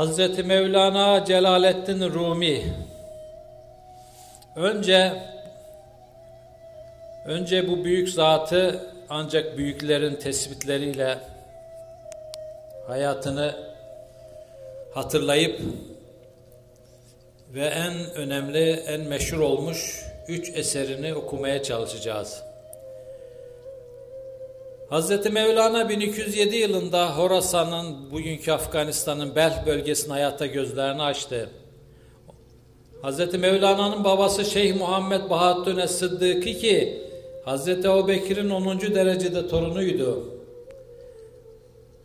[0.00, 2.62] Hazreti Mevlana Celaleddin Rumi
[4.56, 5.12] önce
[7.24, 11.18] önce bu büyük zatı ancak büyüklerin tespitleriyle
[12.86, 13.54] hayatını
[14.94, 15.60] hatırlayıp
[17.54, 22.49] ve en önemli, en meşhur olmuş üç eserini okumaya çalışacağız.
[24.90, 25.32] Hz.
[25.32, 31.50] Mevlana 1207 yılında Horasan'ın, bugünkü Afganistan'ın Belh bölgesinin hayata gözlerini açtı.
[33.02, 33.34] Hz.
[33.34, 37.02] Mevlana'nın babası Şeyh Muhammed Bahaddin Sıddık'ı ki
[37.46, 37.68] Hz.
[37.68, 38.80] Ebu Bekir'in 10.
[38.80, 40.24] derecede torunuydu.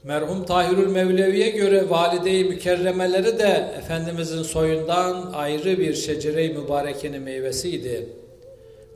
[0.04, 8.10] Merhum Tahirül Mevlevi'ye göre valide-i mükerremeleri de Efendimizin soyundan ayrı bir şecere-i mübarekenin meyvesiydi.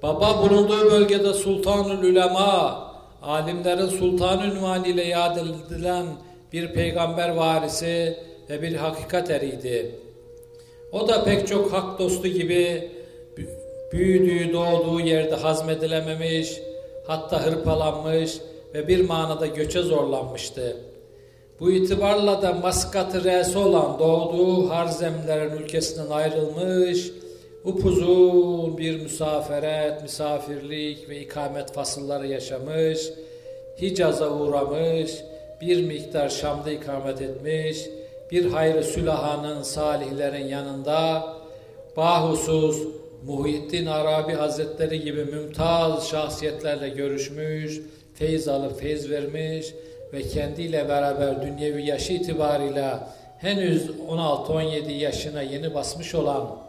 [0.04, 2.89] Baba bulunduğu bölgede Sultanül Ülema,
[3.22, 6.06] alimlerin sultan ünvanıyla yad edilen
[6.54, 8.18] bir peygamber varisi
[8.50, 9.96] ve bir hakikat eriydi.
[10.92, 12.92] O da pek çok hak dostu gibi
[13.94, 16.60] büyüdüğü, doğduğu yerde hazmedilememiş,
[17.08, 18.38] hatta hırpalanmış
[18.74, 20.78] ve bir manada göçe zorlanmıştı.
[21.60, 27.12] Bu itibarla da Maskat-ı olan doğduğu Harzemlerin ülkesinden ayrılmış,
[27.64, 33.10] upuzun bir misaferet, misafirlik ve ikamet fasılları yaşamış,
[33.82, 35.12] Hicaz'a uğramış,
[35.62, 37.86] bir miktar Şam'da ikamet etmiş,
[38.32, 41.34] bir hayrı sülahanın salihlerin yanında,
[41.98, 42.88] bahusus
[43.26, 47.82] Muhyiddin Arabi Hazretleri gibi mümtaz şahsiyetlerle görüşmüş,
[48.14, 49.74] feyiz alıp feyiz vermiş
[50.14, 56.69] ve kendiyle beraber dünyevi yaşı itibarıyla henüz 16-17 yaşına yeni basmış olan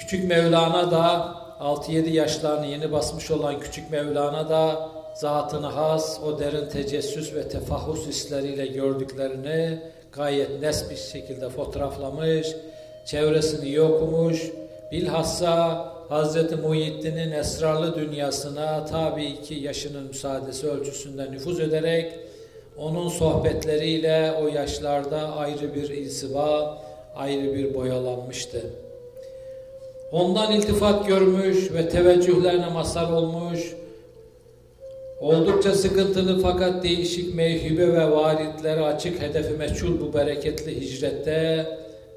[0.00, 6.68] Küçük Mevlana da 6-7 yaşlarını yeni basmış olan Küçük Mevlana da zatını has, o derin
[6.68, 9.78] tecessüs ve tefahhus hisleriyle gördüklerini
[10.12, 12.48] gayet nes bir şekilde fotoğraflamış,
[13.06, 14.50] çevresini iyi okumuş,
[14.92, 16.52] bilhassa Hz.
[16.62, 22.12] Muhyiddin'in esrarlı dünyasına tabii ki yaşının müsaadesi ölçüsünde nüfuz ederek
[22.78, 26.78] onun sohbetleriyle o yaşlarda ayrı bir insiba,
[27.16, 28.89] ayrı bir boyalanmıştı.
[30.12, 33.74] Ondan iltifat görmüş ve teveccühlerine mazhar olmuş,
[35.20, 41.66] oldukça sıkıntılı fakat değişik mevhibe ve varitlere açık hedefi meçhul bu bereketli hicrette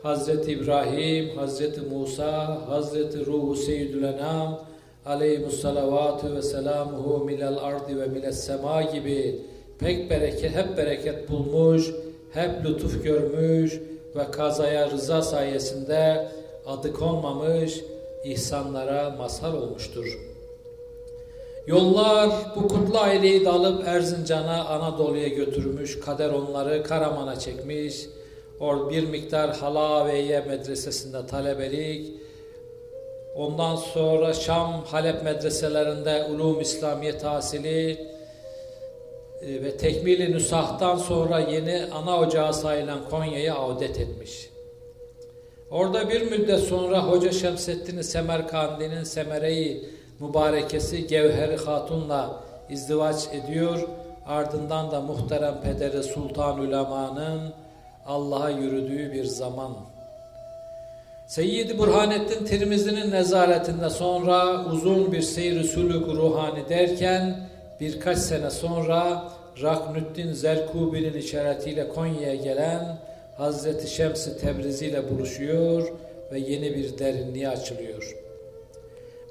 [0.04, 4.60] Hazreti İbrahim, Hazreti Musa, Hazreti Ruhu Seyyidül Enam
[5.06, 9.40] aleyhimussalavatü ve selamuhu milal ardi ve miles sema gibi
[9.80, 11.92] pek bereket, hep bereket bulmuş,
[12.34, 13.80] hep lütuf görmüş
[14.16, 16.28] ve kazaya rıza sayesinde
[16.66, 17.81] adı konmamış
[18.24, 20.19] ihsanlara mazhar olmuştur.
[21.68, 28.06] Yollar bu kutlu aileyi de alıp Erzincan'a, Anadolu'ya götürmüş, kader onları Karaman'a çekmiş,
[28.59, 32.12] or bir miktar Halaveye medresesinde talebelik,
[33.35, 37.91] ondan sonra Şam, Halep medreselerinde ulum İslamiye tahsili
[39.41, 44.53] e, ve tekmili nüsahtan sonra yeni ana ocağı sayılan Konya'ya avdet etmiş.
[45.73, 49.89] Orada bir müddet sonra Hoca Şemseddin Semerkandi'nin Semereyi
[50.19, 53.88] mübarekesi Gevheri Hatun'la izdivaç ediyor.
[54.25, 57.53] Ardından da muhterem pederi Sultan Ulema'nın
[58.06, 59.72] Allah'a yürüdüğü bir zaman.
[61.28, 69.23] Seyyid Burhanettin Tirmizi'nin nezaretinde sonra uzun bir seyir sülük ruhani derken birkaç sene sonra
[69.62, 72.97] Raknüddin Zerkubi'nin işaretiyle Konya'ya gelen
[73.38, 75.91] Hazreti Şems-i Tebrizi ile buluşuyor
[76.31, 78.17] ve yeni bir derinliğe açılıyor.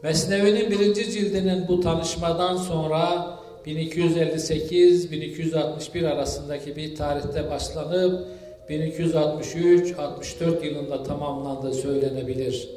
[0.02, 8.26] Mesnevi'nin birinci cildinin bu tanışmadan sonra 1258-1261 arasındaki bir tarihte başlanıp
[8.68, 12.68] 1263-64 yılında tamamlandığı söylenebilir.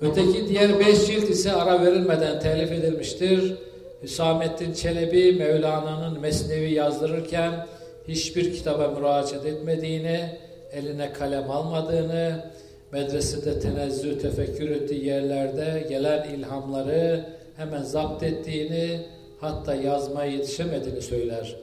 [0.00, 3.54] Öteki diğer beş cilt ise ara verilmeden telif edilmiştir.
[4.02, 7.66] Hüsamettin Çelebi Mevlana'nın Mesnevi yazdırırken
[8.08, 10.38] hiçbir kitaba müracaat etmediğini,
[10.72, 12.50] eline kalem almadığını,
[12.92, 17.26] medresede tenezzü, tefekkür ettiği yerlerde gelen ilhamları
[17.56, 19.00] hemen zapt ettiğini,
[19.40, 21.56] hatta yazmaya yetişemediğini söyler.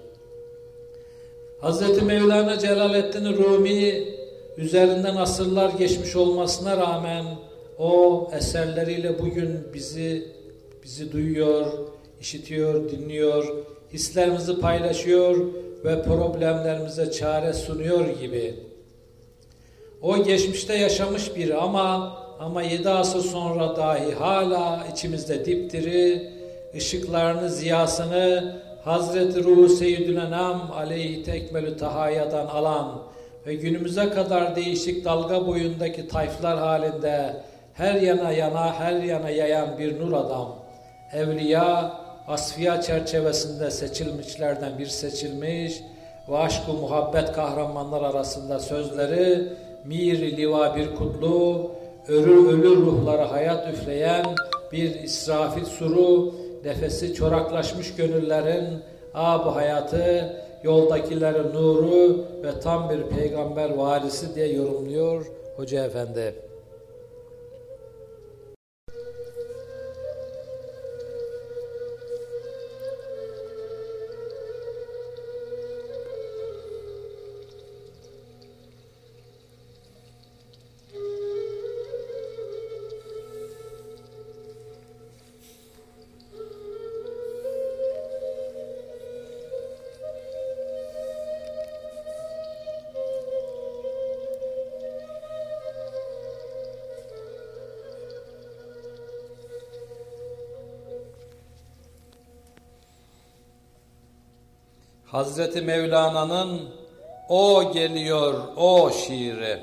[1.62, 2.04] Hz.
[2.04, 4.08] Mevlana Celaleddin Rumi
[4.58, 7.26] üzerinden asırlar geçmiş olmasına rağmen
[7.80, 10.28] o eserleriyle bugün bizi
[10.84, 11.66] bizi duyuyor,
[12.22, 13.56] işitiyor, dinliyor,
[13.94, 15.38] hislerimizi paylaşıyor
[15.86, 18.56] ve problemlerimize çare sunuyor gibi.
[20.02, 26.32] O geçmişte yaşamış biri ama ama yedi asır sonra dahi hala içimizde dipdiri,
[26.76, 33.02] ışıklarını, ziyasını Hazreti Ruhu Seyyidül Enam aleyhi tekmelü tahayadan alan
[33.48, 37.44] ve günümüze kadar değişik dalga boyundaki tayflar halinde
[37.74, 40.56] her yana yana her yana yayan bir nur adam.
[41.14, 41.94] Evliya,
[42.30, 45.82] asfiya çerçevesinde seçilmişlerden bir seçilmiş
[46.30, 49.48] ve aşk-ı muhabbet kahramanlar arasında sözleri
[49.86, 51.72] mir liva bir kutlu,
[52.08, 54.26] örü ölü ruhları hayat üfleyen
[54.72, 56.36] bir israfil suru,
[56.66, 58.84] nefesi çoraklaşmış gönüllerin
[59.14, 66.49] ab hayatı, yoldakilerin nuru ve tam bir peygamber varisi diye yorumluyor Hoca Efendi.
[105.12, 106.70] Hazreti Mevlana'nın
[107.30, 109.60] O geliyor o şiiri.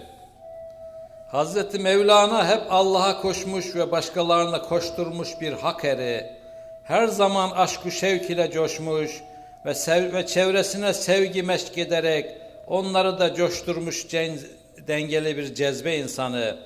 [1.30, 6.26] Hazreti Mevlana hep Allah'a koşmuş ve başkalarına koşturmuş bir hak eri.
[6.84, 9.22] Her zaman aşkı şevk ile coşmuş
[9.66, 12.30] ve, sev ve çevresine sevgi meşk ederek
[12.66, 14.06] onları da coşturmuş
[14.88, 16.56] dengeli bir cezbe insanı.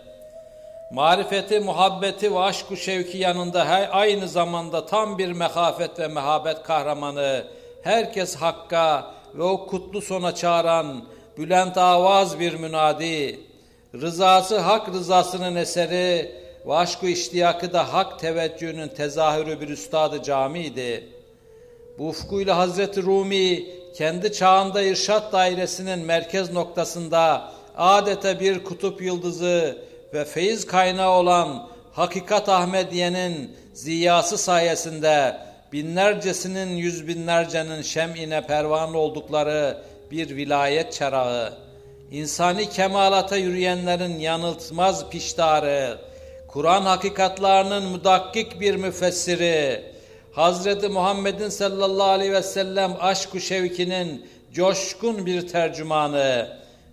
[0.92, 7.44] Marifeti, muhabbeti ve aşkı şevki yanında her, aynı zamanda tam bir mehafet ve mehabet kahramanı,
[7.82, 11.04] herkes hakka ve o kutlu sona çağıran
[11.38, 13.40] bülent avaz bir münadi,
[13.94, 21.08] rızası hak rızasının eseri ve aşk-ı iştiyakı da hak teveccühünün tezahürü bir üstadı camiydi.
[21.98, 23.66] Bu ufkuyla Hazreti Rumi
[23.96, 29.78] kendi çağında irşat dairesinin merkez noktasında adeta bir kutup yıldızı
[30.14, 35.36] ve feyiz kaynağı olan Hakikat Ahmediye'nin ziyası sayesinde
[35.72, 39.78] binlercesinin yüz binlercenin şem'ine pervan oldukları
[40.10, 41.52] bir vilayet çerağı,
[42.10, 45.98] insani kemalata yürüyenlerin yanıltmaz piştarı,
[46.48, 49.82] Kur'an hakikatlarının müdakkik bir müfessiri,
[50.32, 56.48] Hazreti Muhammed'in sallallahu aleyhi ve sellem aşk-ı şevkinin coşkun bir tercümanı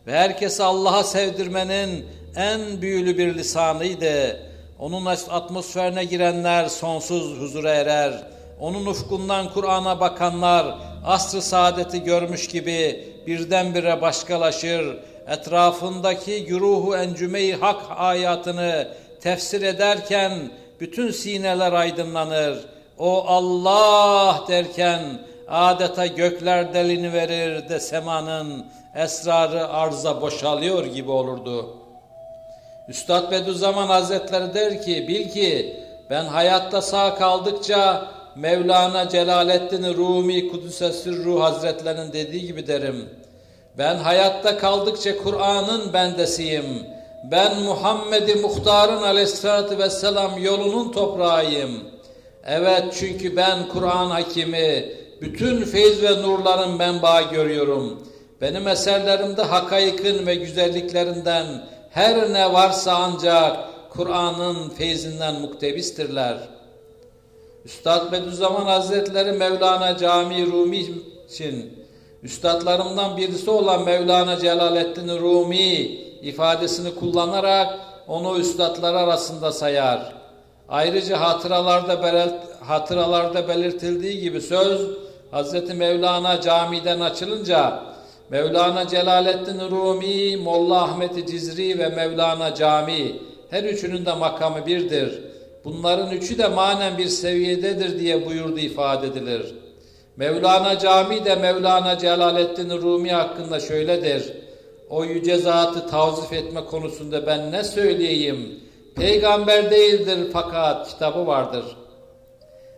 [0.07, 4.39] ve herkesi Allah'a sevdirmenin en büyülü bir lisanıydı.
[4.79, 10.75] Onun atmosferine girenler sonsuz huzura erer onun ufkundan Kur'an'a bakanlar
[11.05, 18.87] asr-ı saadeti görmüş gibi birdenbire başkalaşır, etrafındaki güruhu encümeyi hak hayatını
[19.21, 22.65] tefsir ederken bütün sineler aydınlanır.
[22.97, 25.01] O Allah derken
[25.47, 28.65] adeta gökler delini verir de semanın
[28.95, 31.77] esrarı arza boşalıyor gibi olurdu.
[32.87, 40.91] Üstad Bediüzzaman Hazretleri der ki, bil ki ben hayatta sağ kaldıkça Mevlana Celaleddin Rumi Kudüs'e
[40.91, 43.09] Sürru Hazretlerinin dediği gibi derim.
[43.77, 46.65] Ben hayatta kaldıkça Kur'an'ın bendesiyim.
[47.31, 51.71] Ben Muhammed-i Muhtar'ın aleyhissalatü vesselam yolunun toprağıyım.
[52.45, 54.85] Evet çünkü ben Kur'an hakimi,
[55.21, 58.03] bütün feyiz ve nurların menbaı görüyorum.
[58.41, 61.45] Benim eserlerimde hakaykın ve güzelliklerinden
[61.89, 63.57] her ne varsa ancak
[63.89, 66.56] Kur'an'ın feyzinden muktebistirler.''
[67.67, 70.85] Üstad Bediüzzaman Hazretleri Mevlana Cami Rumi
[71.29, 71.73] için
[72.23, 75.81] üstadlarımdan birisi olan Mevlana Celaleddin Rumi
[76.21, 80.13] ifadesini kullanarak onu üstadlar arasında sayar.
[80.69, 84.81] Ayrıca hatıralarda, belirt, hatıralarda belirtildiği gibi söz
[85.31, 87.83] Hazreti Mevlana camiden açılınca
[88.29, 93.15] Mevlana Celaleddin Rumi, Molla Ahmet Cizri ve Mevlana Cami
[93.49, 95.26] her üçünün de makamı birdir.
[95.67, 99.55] Bunların üçü de manen bir seviyededir diye buyurdu ifade edilir.
[100.17, 104.33] Mevlana Cami de Mevlana Celaleddin Rumi hakkında şöyledir.
[104.89, 108.59] O yüce zatı tavzif etme konusunda ben ne söyleyeyim?
[108.95, 111.65] Peygamber değildir fakat kitabı vardır.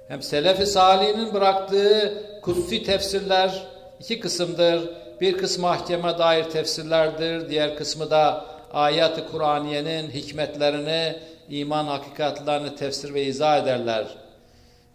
[0.08, 3.68] Hem Selefi Salih'in bıraktığı kutsi tefsirler
[4.00, 4.90] iki kısımdır.
[5.22, 7.50] Bir kısmı mahkeme dair tefsirlerdir.
[7.50, 11.16] Diğer kısmı da ayat-ı Kur'aniyenin hikmetlerini
[11.50, 14.08] iman hakikatlarını tefsir ve izah ederler.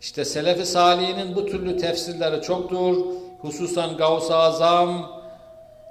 [0.01, 2.97] İşte Selefi Salih'in bu türlü tefsirleri çoktur.
[3.41, 5.11] Hususan Gavs-ı Azam,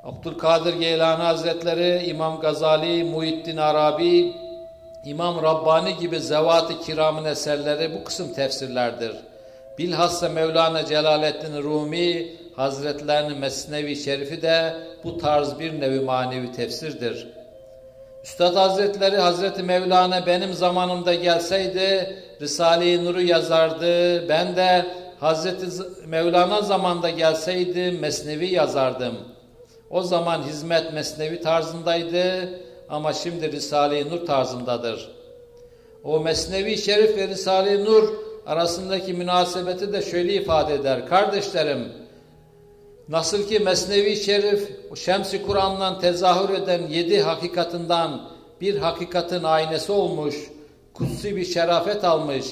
[0.04, 4.34] Abdülkadir Geylani Hazretleri, İmam Gazali, Muhittin Arabi,
[5.06, 9.16] İmam Rabbani gibi zevat-ı kiramın eserleri bu kısım tefsirlerdir.
[9.78, 17.28] Bilhassa Mevlana Celaleddin Rumi Hazretlerinin Mesnevi Şerifi de bu tarz bir nevi manevi tefsirdir.
[18.24, 24.30] Üstad Hazretleri Hazreti Mevlana benim zamanımda gelseydi Risale-i Nur'u yazardı.
[24.30, 24.86] Ben de
[25.20, 25.66] Hazreti
[26.06, 29.18] Mevlana zamanda gelseydi Mesnevi yazardım.
[29.90, 32.50] O zaman hizmet Mesnevi tarzındaydı
[32.90, 35.12] ama şimdi Risale-i Nur tarzındadır.
[36.04, 38.10] O Mesnevi Şerif ve Risale-i Nur
[38.46, 41.08] arasındaki münasebeti de şöyle ifade eder.
[41.08, 42.03] Kardeşlerim,
[43.10, 48.30] nasıl ki Mesnevi Şerif Şems-i Kur'an'dan tezahür eden yedi hakikatından
[48.62, 50.36] bir hakikatin aynesi olmuş,
[50.94, 52.46] kutsi bir şerafet almış.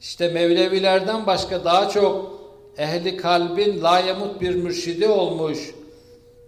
[0.00, 2.40] İşte Mevlevilerden başka daha çok
[2.78, 5.58] ehli kalbin layemut bir mürşidi olmuş.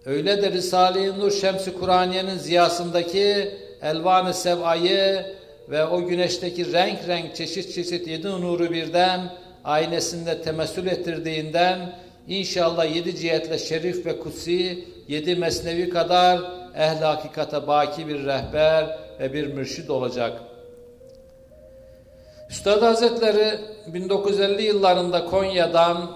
[0.04, 3.50] Öyle de Risale-i Nur Şems-i Kur'aniye'nin ziyasındaki
[3.82, 5.36] elvan-ı sevayı
[5.68, 9.32] ve o güneşteki renk renk çeşit çeşit yedi nuru birden
[9.64, 16.40] aynesinde temessül ettirdiğinden inşallah yedi cihetle şerif ve kutsi yedi mesnevi kadar
[16.74, 20.40] ehl baki bir rehber ve bir mürşid olacak.
[22.50, 26.10] Üstad Hazretleri 1950 yıllarında Konya'dan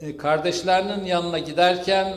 [0.00, 2.14] e, kardeşlerinin yanına giderken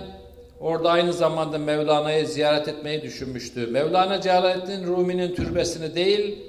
[0.64, 3.68] Orada aynı zamanda Mevlana'yı ziyaret etmeyi düşünmüştü.
[3.68, 6.40] Mevlana Celaleddin Rumi'nin türbesini değil,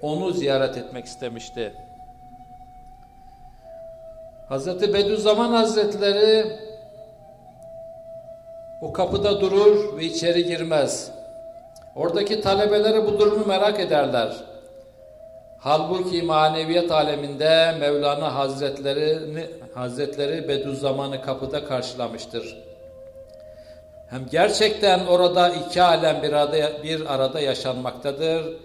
[0.00, 1.72] onu ziyaret etmek istemişti.
[4.48, 6.46] Hazreti Bediüzzaman Hazretleri
[8.80, 11.10] o kapıda durur ve içeri girmez.
[11.96, 14.36] Oradaki talebeleri bu durumu merak ederler.
[15.58, 19.18] Halbuki maneviyat aleminde Mevlana Hazretleri,
[19.74, 22.56] Hazretleri Bediüzzaman'ı kapıda karşılamıştır.
[24.10, 28.56] Hem gerçekten orada iki alem bir arada, bir arada yaşanmaktadır.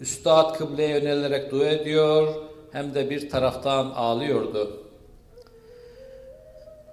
[0.00, 2.34] Üstad kıbleye yönelerek dua ediyor
[2.72, 4.89] hem de bir taraftan ağlıyordu.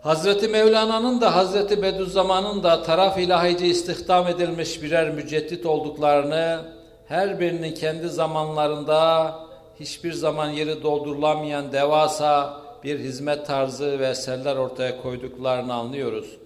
[0.02, 6.62] Hazreti Mevlana'nın da Hazreti Bediüzzaman'ın da taraf ilahici istihdam edilmiş birer müceddit olduklarını
[7.08, 9.36] her birinin kendi zamanlarında
[9.80, 16.38] hiçbir zaman yeri doldurulamayan devasa bir hizmet tarzı ve eserler ortaya koyduklarını anlıyoruz.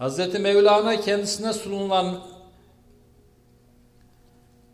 [0.00, 0.40] Hz.
[0.40, 2.18] Mevlana kendisine sunulan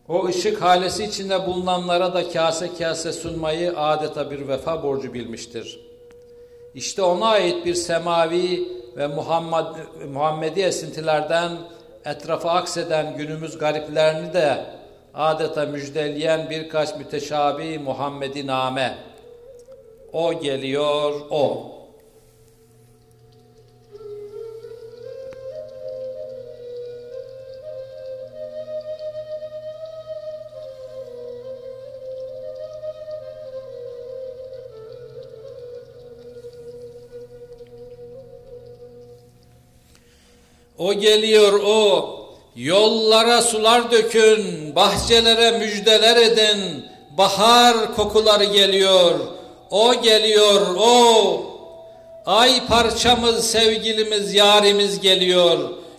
[0.08, 5.85] o ışık halesi içinde bulunanlara da kase kase sunmayı adeta bir vefa borcu bilmiştir.
[6.76, 9.66] İşte ona ait bir semavi ve Muhammed,
[10.12, 11.52] Muhammedi esintilerden
[12.04, 14.66] etrafa akseden günümüz gariplerini de
[15.14, 18.98] adeta müjdeleyen birkaç müteşabi Muhammedi name.
[20.12, 21.75] O geliyor, o.
[40.78, 42.12] O geliyor o.
[42.56, 46.86] Yollara sular dökün, bahçelere müjdeler edin.
[47.18, 49.12] Bahar kokuları geliyor.
[49.70, 51.42] O geliyor o.
[52.26, 55.58] Ay parçamız, sevgilimiz, yarimiz geliyor.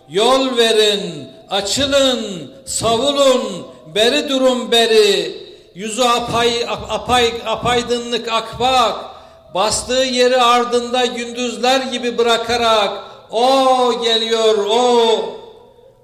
[0.09, 5.37] Yol verin, açılın, savulun, beri durun beri.
[5.75, 8.95] Yüzü apay, apay, apaydınlık akbak,
[9.53, 15.37] bastığı yeri ardında gündüzler gibi bırakarak o geliyor o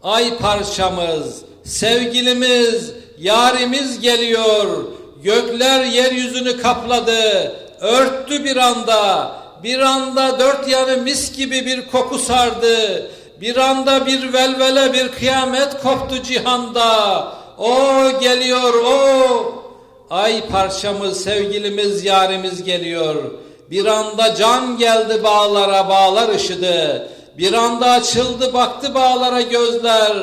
[0.03, 4.83] ay parçamız, sevgilimiz, yarimiz geliyor.
[5.23, 9.31] Gökler yeryüzünü kapladı, örttü bir anda.
[9.63, 13.09] Bir anda dört yanı mis gibi bir koku sardı.
[13.41, 17.27] Bir anda bir velvele bir kıyamet koptu cihanda.
[17.57, 17.75] O
[18.19, 19.63] geliyor o.
[20.09, 23.15] Ay parçamız, sevgilimiz, yarimiz geliyor.
[23.71, 27.09] Bir anda can geldi bağlara, bağlar ışıdı.
[27.37, 30.13] Bir anda açıldı baktı bağlara gözler.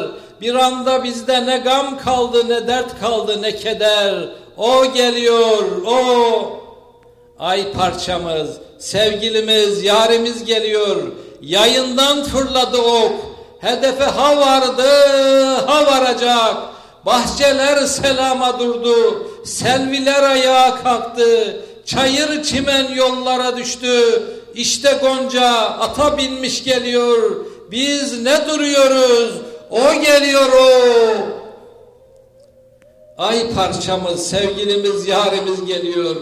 [0.41, 4.29] Bir anda bizde ne gam kaldı ne dert kaldı ne keder.
[4.57, 6.61] O geliyor o.
[7.39, 10.97] Ay parçamız, sevgilimiz, yarimiz geliyor.
[11.43, 13.13] Yayından fırladı ok.
[13.61, 14.89] Hedefe ha vardı,
[15.67, 16.57] ha varacak.
[17.07, 19.27] Bahçeler selama durdu.
[19.45, 21.61] Selviler ayağa kalktı.
[21.91, 24.23] Çayır çimen yollara düştü.
[24.55, 27.47] İşte Gonca ata binmiş geliyor.
[27.71, 29.35] Biz ne duruyoruz?
[29.71, 30.71] O geliyor o.
[33.19, 36.17] Ay parçamız, sevgilimiz, yarimiz geliyor.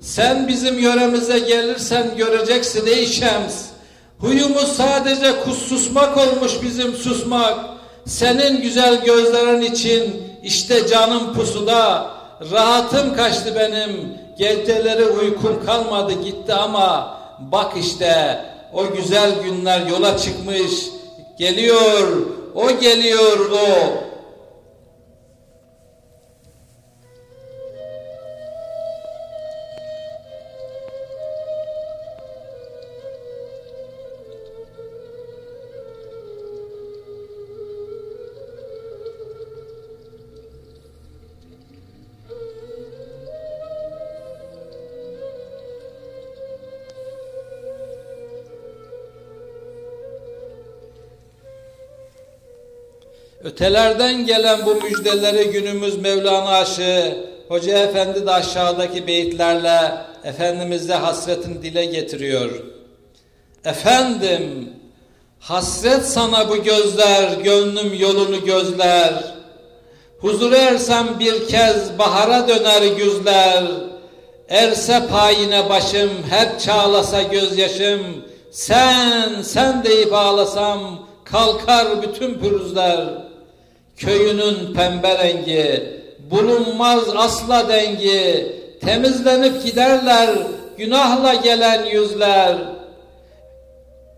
[0.00, 3.64] Sen bizim yöremize gelirsen göreceksin ey Şems.
[4.18, 7.58] Huyumuz sadece kus susmak olmuş bizim susmak.
[8.06, 12.10] Senin güzel gözlerin için işte canım pusuda.
[12.52, 14.21] rahatım kaçtı benim.
[14.36, 20.88] Geceleri uykum kalmadı gitti ama bak işte o güzel günler yola çıkmış.
[21.38, 24.11] Geliyor, o geliyor o.
[53.44, 57.16] Ötelerden gelen bu müjdeleri günümüz Mevlana aşığı
[57.48, 59.92] Hoca Efendi de aşağıdaki beyitlerle
[60.24, 62.50] Efendimiz'e hasretin dile getiriyor.
[63.64, 64.70] Efendim,
[65.40, 69.34] hasret sana bu gözler, gönlüm yolunu gözler.
[70.20, 73.64] Huzur ersem bir kez bahara döner güzler.
[74.48, 78.00] Erse payine başım, hep çağlasa gözyaşım.
[78.50, 83.31] Sen, sen deyip ağlasam, kalkar bütün pürüzler.''
[84.04, 90.30] Köyünün pembe rengi, bulunmaz asla dengi, temizlenip giderler
[90.76, 92.56] günahla gelen yüzler.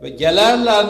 [0.03, 0.87] Ve gelerler,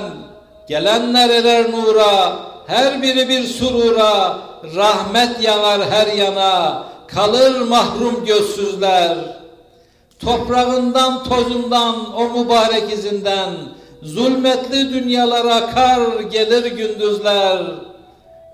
[0.69, 2.37] gelenler erer nura,
[2.67, 4.39] her biri bir surura,
[4.77, 9.19] rahmet yanar her yana, kalır mahrum gözsüzler.
[10.19, 13.51] Toprağından tozundan o mübarek izinden,
[14.03, 17.94] zulmetli dünyalara akar gelir gündüzler.''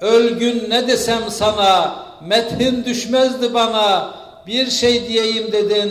[0.00, 4.14] Ölgün ne desem sana, methin düşmezdi bana,
[4.46, 5.90] bir şey diyeyim dedin,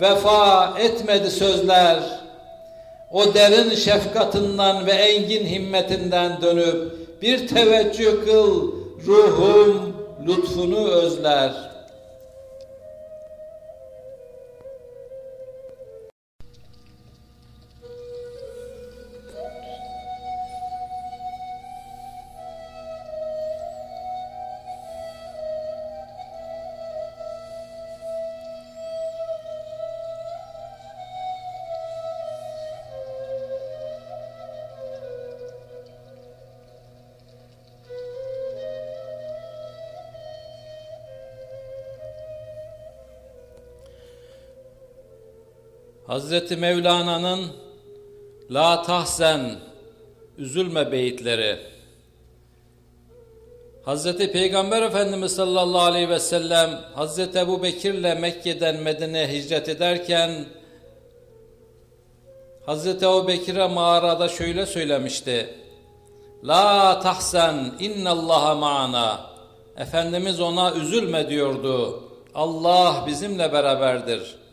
[0.00, 1.98] vefa etmedi sözler.
[3.10, 6.92] O derin şefkatinden ve engin himmetinden dönüp,
[7.22, 8.72] bir teveccüh kıl,
[9.06, 11.75] ruhum lütfunu özler.''
[46.06, 47.46] Hazreti Mevlana'nın
[48.50, 49.58] La tahsen
[50.38, 51.58] üzülme beyitleri
[53.84, 60.46] Hazreti Peygamber Efendimiz sallallahu aleyhi ve sellem Hazreti Ebu Bekir'le Mekke'den Medine'ye hicret ederken
[62.66, 65.54] Hazreti Ebu Bekir'e mağarada şöyle söylemişti.
[66.44, 69.20] La tahsen innallaha ma'ana.
[69.76, 72.02] Efendimiz ona üzülme diyordu.
[72.34, 74.45] Allah bizimle beraberdir.''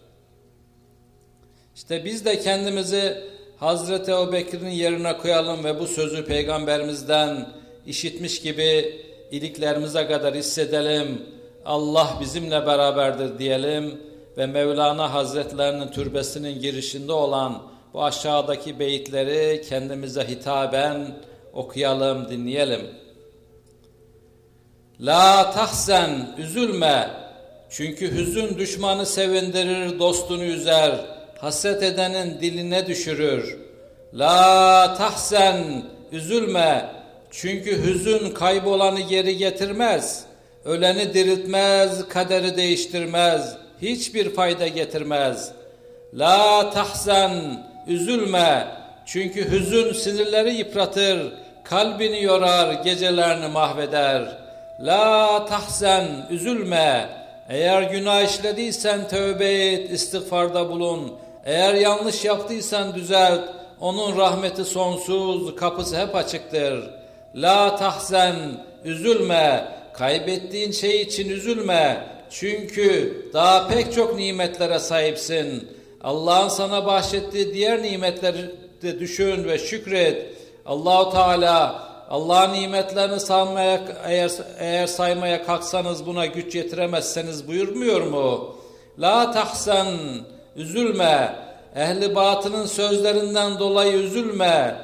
[1.76, 3.24] İşte biz de kendimizi
[3.58, 7.50] Hazreti Ebubekir'in yerine koyalım ve bu sözü peygamberimizden
[7.88, 8.96] işitmiş gibi
[9.32, 11.22] iliklerimize kadar hissedelim.
[11.66, 14.02] Allah bizimle beraberdir diyelim
[14.38, 17.62] ve Mevlana Hazretlerinin türbesinin girişinde olan
[17.94, 21.16] bu aşağıdaki beyitleri kendimize hitaben
[21.54, 22.82] okuyalım, dinleyelim.
[25.00, 27.10] La tahsen, üzülme.
[27.70, 31.13] Çünkü hüzün düşmanı sevindirir, dostunu üzer
[31.44, 33.58] hasret edenin diline düşürür.
[34.14, 36.86] La tahsen, üzülme.
[37.32, 40.24] Çünkü hüzün kaybolanı geri getirmez.
[40.66, 43.58] Öleni diriltmez, kaderi değiştirmez.
[43.82, 45.52] Hiçbir fayda getirmez.
[46.14, 47.32] La tahsen,
[47.88, 48.68] üzülme.
[49.06, 54.38] Çünkü hüzün sinirleri yıpratır, kalbini yorar, gecelerini mahveder.
[54.80, 57.10] La tahsen, üzülme.
[57.50, 61.23] Eğer günah işlediysen tövbe et, istiğfarda bulun.
[61.46, 63.42] Eğer yanlış yaptıysan düzelt.
[63.80, 66.90] Onun rahmeti sonsuz, kapısı hep açıktır.
[67.36, 68.36] La tahzen,
[68.86, 69.68] üzülme.
[69.94, 72.08] Kaybettiğin şey için üzülme.
[72.30, 75.68] Çünkü daha pek çok nimetlere sahipsin.
[76.04, 80.26] Allah'ın sana bahşettiği diğer nimetleri de düşün ve şükret.
[80.66, 88.56] Allahu Teala Allah'ın nimetlerini saymaya eğer, eğer saymaya kalksanız buna güç yetiremezseniz buyurmuyor mu?
[89.00, 89.88] La tahsen
[90.56, 91.36] üzülme.
[91.76, 94.76] Ehli batının sözlerinden dolayı üzülme.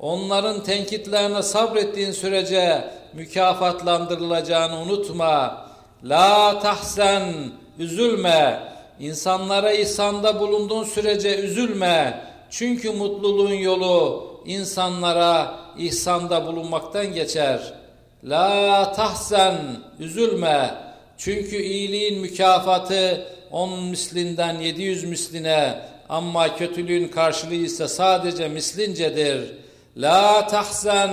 [0.00, 5.66] Onların tenkitlerine sabrettiğin sürece mükafatlandırılacağını unutma.
[6.04, 7.22] La tahsen,
[7.78, 8.60] üzülme.
[9.00, 12.20] İnsanlara ihsanda bulunduğun sürece üzülme.
[12.50, 17.60] Çünkü mutluluğun yolu insanlara ihsanda bulunmaktan geçer.
[18.24, 19.56] La tahsen,
[19.98, 20.74] üzülme.
[21.18, 29.52] Çünkü iyiliğin mükafatı on mislinden yedi yüz misline ama kötülüğün karşılığı ise sadece mislincedir.
[29.96, 31.10] La tahzen,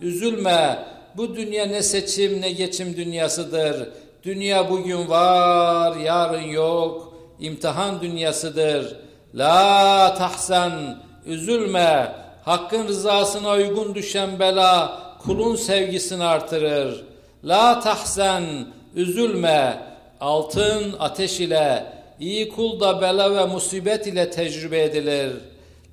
[0.00, 0.78] üzülme.
[1.16, 3.88] Bu dünya ne seçim ne geçim dünyasıdır.
[4.22, 7.14] Dünya bugün var, yarın yok.
[7.40, 8.96] İmtihan dünyasıdır.
[9.34, 10.72] La tahzen,
[11.26, 12.12] üzülme.
[12.44, 17.04] Hakkın rızasına uygun düşen bela kulun sevgisini artırır.
[17.44, 18.44] La tahzen,
[18.94, 19.95] üzülme.
[20.20, 21.84] Altın ateş ile,
[22.20, 25.32] iyi kul da bela ve musibet ile tecrübe edilir.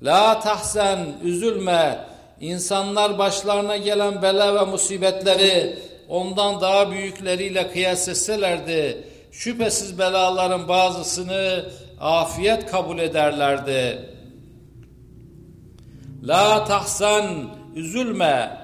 [0.02, 1.98] La tahzen, üzülme.
[2.40, 11.64] İnsanlar başlarına gelen bela ve musibetleri ondan daha büyükleriyle kıyas etselerdi, şüphesiz belaların bazısını
[12.00, 13.98] afiyet kabul ederlerdi.
[16.22, 18.63] La tahsen, üzülme.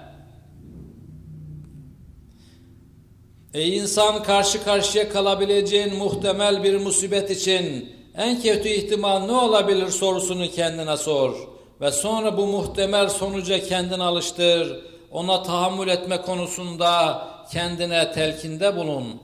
[3.54, 10.50] Ey insan karşı karşıya kalabileceğin muhtemel bir musibet için en kötü ihtimal ne olabilir sorusunu
[10.50, 11.34] kendine sor.
[11.80, 14.80] Ve sonra bu muhtemel sonuca kendini alıştır.
[15.10, 19.20] Ona tahammül etme konusunda kendine telkinde bulun.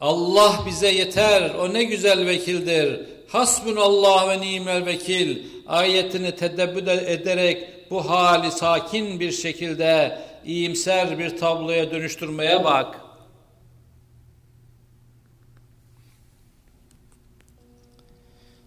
[0.00, 3.00] Allah bize yeter, o ne güzel vekildir.
[3.28, 11.90] Hasbunallah ve nimel vekil ayetini tedebbür ederek bu hali sakin bir şekilde iyimser bir tabloya
[11.90, 13.09] dönüştürmeye bak.''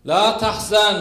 [0.08, 0.96] La tahzen,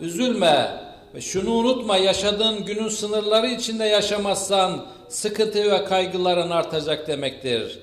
[0.00, 0.80] üzülme
[1.14, 7.78] ve şunu unutma yaşadığın günün sınırları içinde yaşamazsan sıkıntı ve kaygıların artacak demektir.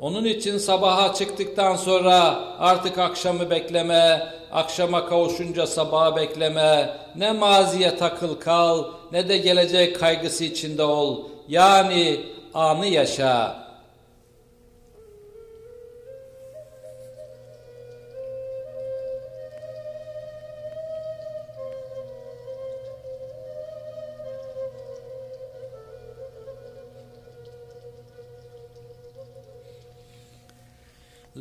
[0.00, 8.34] Onun için sabaha çıktıktan sonra artık akşamı bekleme, akşama kavuşunca sabaha bekleme, ne maziye takıl
[8.34, 11.24] kal ne de gelecek kaygısı içinde ol.
[11.48, 12.20] Yani
[12.54, 13.67] anı yaşa.''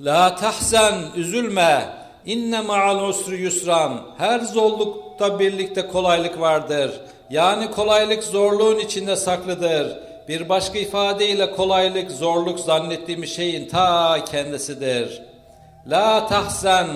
[0.03, 1.89] La tahzen üzülme.
[2.25, 4.01] İnne ma'al usri yusran.
[4.17, 6.91] Her zorlukta birlikte kolaylık vardır.
[7.29, 9.97] Yani kolaylık zorluğun içinde saklıdır.
[10.27, 15.21] Bir başka ifadeyle kolaylık zorluk zannettiğimiz şeyin ta kendisidir.
[15.87, 16.87] La tahzen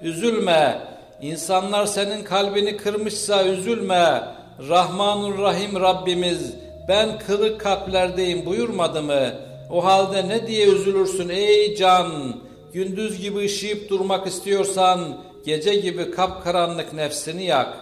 [0.00, 0.80] üzülme.
[1.20, 4.22] İnsanlar senin kalbini kırmışsa üzülme.
[4.68, 6.54] Rahmanur Rahim Rabbimiz
[6.88, 9.32] ben kırık kalplerdeyim buyurmadı mı?
[9.72, 12.36] O halde ne diye üzülürsün ey can?
[12.72, 17.76] Gündüz gibi ışıyıp durmak istiyorsan gece gibi kapkaranlık nefsini yak.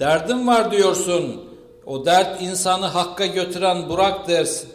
[0.00, 1.44] Derdim var diyorsun.
[1.86, 4.70] O dert insanı hakka götüren Burak dersin.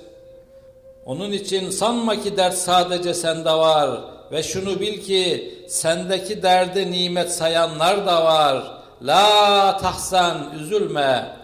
[1.06, 4.02] Onun için sanma ki dert sadece sende var.
[4.32, 8.82] Ve şunu bil ki sendeki derdi nimet sayanlar da var.
[9.02, 11.38] La tahsan üzülme.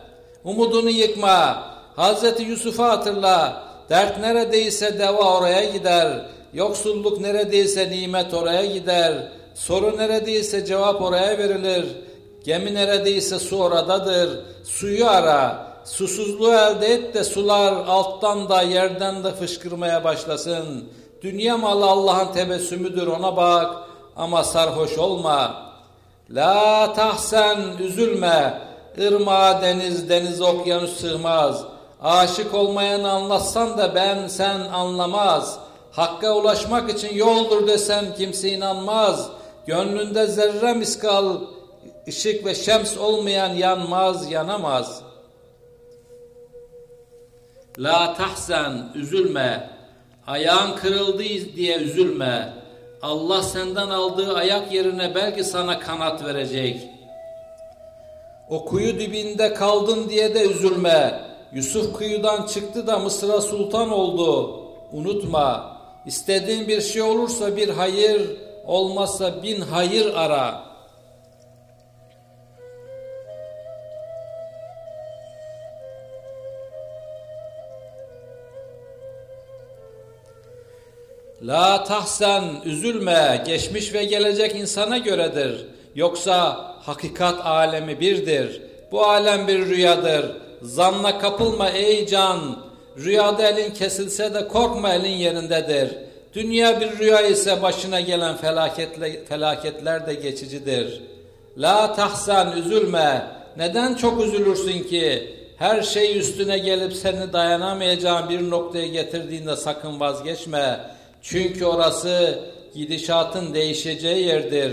[0.43, 1.67] Umudunu yıkma.
[1.95, 3.66] Hazreti Yusuf'u hatırla.
[3.89, 6.26] Dert neredeyse deva oraya gider.
[6.54, 9.32] Yoksulluk neredeyse nimet oraya gider.
[9.56, 11.86] Soru neredeyse cevap oraya verilir.
[12.43, 14.39] Gemi neredeyse su oradadır.
[14.63, 15.67] Suyu ara.
[15.86, 20.89] Susuzluğu elde et de sular alttan da yerden de fışkırmaya başlasın.
[21.21, 23.76] Dünya malı Allah'ın tebessümüdür ona bak
[24.15, 25.67] ama sarhoş olma.
[26.30, 28.62] La tahsen üzülme.
[28.97, 35.60] Irmağa deniz, deniz okyanus sığmaz.'' Aşık olmayanı anlatsan da ben sen anlamaz.
[35.91, 39.29] Hakka ulaşmak için yoldur desem kimse inanmaz.
[39.65, 41.38] Gönlünde zerre miskal
[42.07, 45.01] ışık ve şems olmayan yanmaz, yanamaz.
[47.79, 49.69] La tahsen, üzülme.
[50.27, 51.23] Ayağın kırıldı
[51.55, 52.53] diye üzülme.
[53.01, 56.89] Allah senden aldığı ayak yerine belki sana kanat verecek.
[58.49, 61.27] O kuyu dibinde kaldın diye de üzülme.
[61.53, 64.60] Yusuf kıyıdan çıktı da Mısır'a sultan oldu.
[64.93, 70.67] Unutma, istediğin bir şey olursa bir hayır, olmazsa bin hayır ara.
[81.41, 85.65] La tahsen, üzülme, geçmiş ve gelecek insana göredir.
[85.95, 88.62] Yoksa hakikat alemi birdir.
[88.91, 90.46] Bu alem bir rüyadır.
[90.62, 92.39] Zanna kapılma ey can.
[92.98, 95.89] Rüyada elin kesilse de korkma elin yerindedir.
[96.34, 101.02] Dünya bir rüya ise başına gelen felaketle, felaketler de geçicidir.
[101.58, 103.28] La tahsan üzülme.
[103.58, 105.36] Neden çok üzülürsün ki?
[105.58, 110.80] Her şey üstüne gelip seni dayanamayacağın bir noktaya getirdiğinde sakın vazgeçme.
[111.22, 112.39] Çünkü orası
[112.74, 114.72] gidişatın değişeceği yerdir.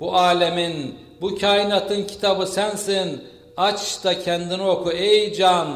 [0.00, 3.20] Bu alemin, bu kainatın kitabı sensin.
[3.56, 5.68] Aç da kendini oku ey can.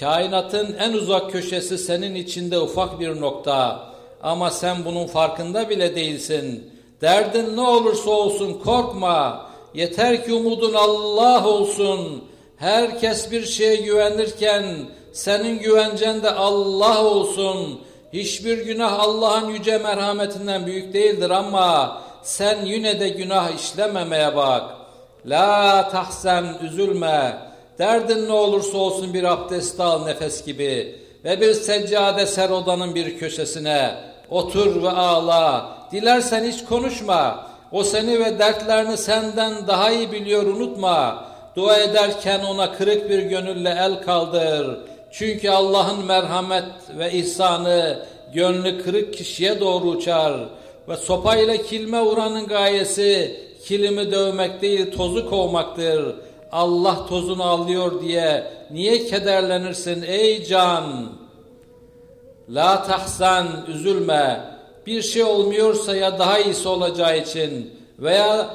[0.00, 3.86] Kainatın en uzak köşesi senin içinde ufak bir nokta.
[4.22, 6.70] Ama sen bunun farkında bile değilsin.
[7.00, 9.46] Derdin ne olursa olsun korkma.
[9.74, 12.24] Yeter ki umudun Allah olsun.
[12.56, 14.64] Herkes bir şeye güvenirken
[15.12, 17.80] senin güvencen de Allah olsun.
[18.12, 24.75] Hiçbir günah Allah'ın yüce merhametinden büyük değildir ama sen yine de günah işlememeye bak.
[25.26, 27.36] La tahsen üzülme.
[27.78, 33.18] Derdin ne olursa olsun bir abdest al nefes gibi ve bir seccade ser odanın bir
[33.18, 33.94] köşesine
[34.30, 35.76] otur ve ağla.
[35.92, 37.46] Dilersen hiç konuşma.
[37.72, 41.24] O seni ve dertlerini senden daha iyi biliyor unutma.
[41.56, 44.78] Dua ederken ona kırık bir gönülle el kaldır.
[45.12, 46.64] Çünkü Allah'ın merhamet
[46.98, 50.32] ve ihsanı gönlü kırık kişiye doğru uçar.
[50.88, 56.14] Ve sopayla kilme vuranın gayesi kilimi dövmek değil tozu kovmaktır.
[56.52, 61.12] Allah tozunu alıyor diye niye kederlenirsin ey can?
[62.48, 64.40] La tahzan üzülme.
[64.86, 68.50] Bir şey olmuyorsa ya daha iyisi olacağı için veya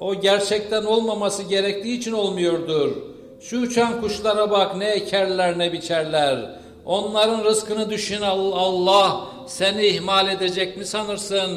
[0.00, 2.92] o gerçekten olmaması gerektiği için olmuyordur.
[3.40, 6.50] Şu uçan kuşlara bak ne ekerler ne biçerler.
[6.86, 11.50] Onların rızkını düşün Allah seni ihmal edecek mi sanırsın?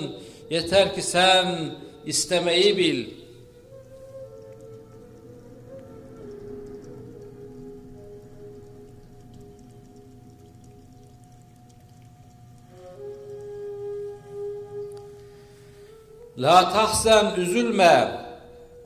[0.49, 1.45] Yeter ki sen
[2.08, 3.08] istemeyi bil.
[16.38, 18.28] La tahsen üzülme.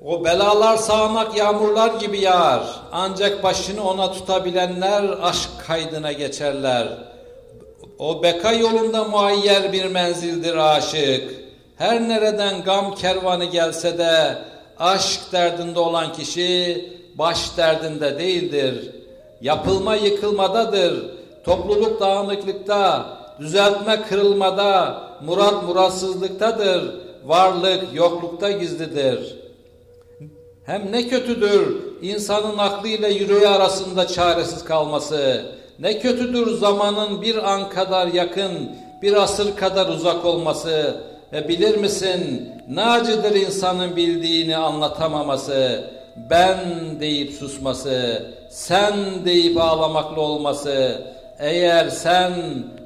[0.05, 2.63] O belalar sağanak yağmurlar gibi yağar.
[2.91, 6.87] Ancak başını ona tutabilenler aşk kaydına geçerler.
[7.99, 11.40] O beka yolunda muayyer bir menzildir aşık.
[11.81, 14.37] Her nereden gam kervanı gelse de
[14.79, 18.91] aşk derdinde olan kişi baş derdinde değildir.
[19.41, 21.05] Yapılma yıkılmadadır.
[21.43, 23.05] Topluluk dağınıklıkta,
[23.39, 26.95] düzeltme kırılmada, murat muratsızlıktadır.
[27.25, 29.35] Varlık yoklukta gizlidir.
[30.65, 35.45] Hem ne kötüdür insanın aklıyla yüreği arasında çaresiz kalması.
[35.79, 41.10] Ne kötüdür zamanın bir an kadar yakın, bir asır kadar uzak olması.
[41.33, 45.83] Ve bilir misin ne acıdır insanın bildiğini anlatamaması,
[46.15, 46.59] ben
[46.99, 48.93] deyip susması, sen
[49.25, 51.01] deyip ağlamaklı olması.
[51.39, 52.33] Eğer sen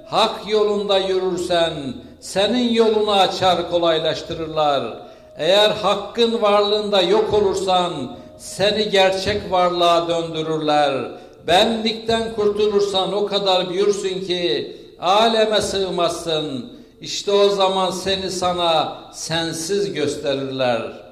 [0.05, 1.73] hak yolunda yürürsen,
[2.19, 4.97] senin yolunu açar kolaylaştırırlar.
[5.37, 11.11] Eğer hakkın varlığında yok olursan, seni gerçek varlığa döndürürler.
[11.47, 16.74] Benlikten kurtulursan o kadar büyürsün ki, aleme sığmazsın.
[17.05, 21.03] İşte o zaman seni sana sensiz gösterirler.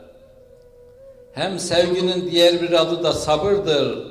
[1.33, 4.07] Hem sevginin diğer bir adı da sabırdır.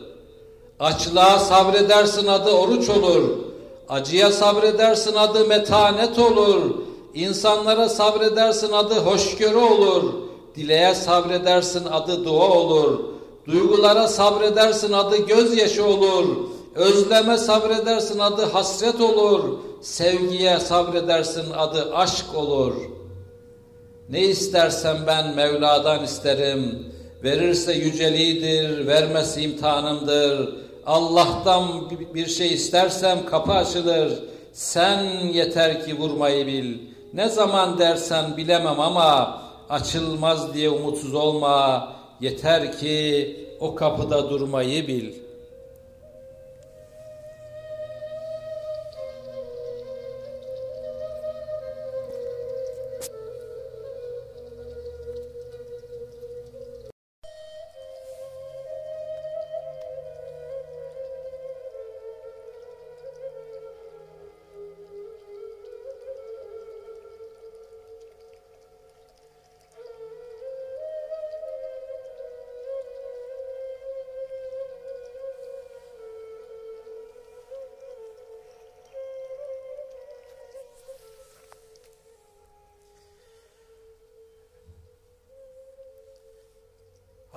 [0.80, 3.22] Açlığa sabredersin adı oruç olur.
[3.88, 6.62] Acıya sabredersin adı metanet olur.
[7.14, 10.12] İnsanlara sabredersin adı hoşgörü olur.
[10.56, 13.00] Dileğe sabredersin adı dua olur.
[13.46, 16.24] Duygulara sabredersin adı gözyaşı olur.
[16.74, 19.44] Özleme sabredersin adı hasret olur.
[19.82, 22.74] Sevgiye sabredersin adı aşk olur.
[24.08, 26.92] Ne istersen ben Mevla'dan isterim.
[27.24, 30.54] Verirse yüceliğidir, vermesi imtihanımdır.
[30.86, 34.18] Allah'tan bir şey istersem kapı açılır.
[34.52, 36.78] Sen yeter ki vurmayı bil.
[37.14, 41.88] Ne zaman dersen bilemem ama açılmaz diye umutsuz olma.
[42.20, 45.21] Yeter ki o kapıda durmayı bil.''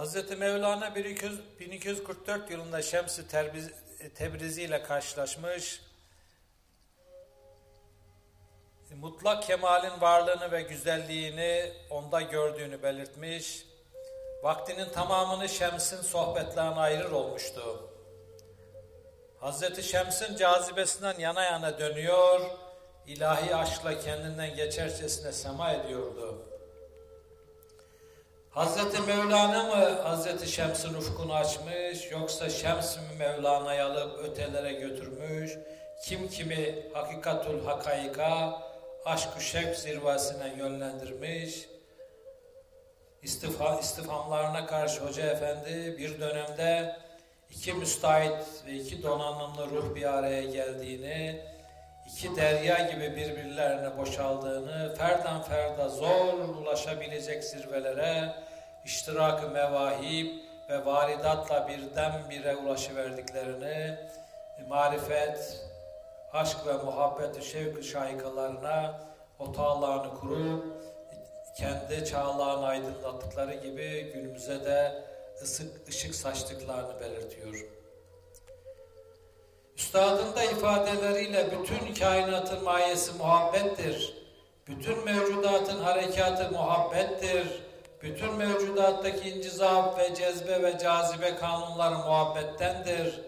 [0.05, 0.37] Hz.
[0.39, 3.27] Mevlana 1244 yılında Şems-i
[4.15, 5.81] Tebrizi ile karşılaşmış,
[8.95, 13.65] mutlak kemalin varlığını ve güzelliğini onda gördüğünü belirtmiş,
[14.43, 17.89] vaktinin tamamını Şems'in sohbetlerine ayırır olmuştu.
[19.41, 19.85] Hz.
[19.85, 22.41] Şems'in cazibesinden yana yana dönüyor,
[23.07, 26.54] ilahi aşkla kendinden geçercesine sema ediyordu.
[28.55, 35.51] Hazreti Mevlana mı Hazreti Şems'in ufkunu açmış yoksa Şems mi Mevlana'yı alıp ötelere götürmüş?
[36.03, 38.61] Kim kimi hakikatul hakayika
[39.05, 41.69] aşk-ı şevk zirvesine yönlendirmiş?
[43.21, 46.95] İstifa, istifamlarına karşı Hoca Efendi bir dönemde
[47.51, 51.41] iki müstahit ve iki donanımlı ruh bir araya geldiğini,
[52.07, 58.44] iki derya gibi birbirlerine boşaldığını, ferdan ferda zor ulaşabilecek zirvelere,
[58.85, 60.31] iştirak-ı mevahib
[60.69, 63.97] ve varidatla birdenbire ulaşıverdiklerini,
[64.67, 65.65] marifet,
[66.33, 69.01] aşk ve muhabbet-i şevk-ı şahikalarına
[69.39, 70.65] otağlarını kurup,
[71.57, 75.03] kendi çağlarını aydınlattıkları gibi günümüze de
[75.41, 77.65] ısık, ışık saçtıklarını belirtiyor.
[79.77, 84.13] Üstadın da ifadeleriyle bütün kainatın mayesi muhabbettir.
[84.67, 87.63] Bütün mevcudatın harekatı muhabbettir.
[88.05, 93.21] Bütün mevcudattaki incizap ve cezbe ve cazibe kanunları muhabbettendir.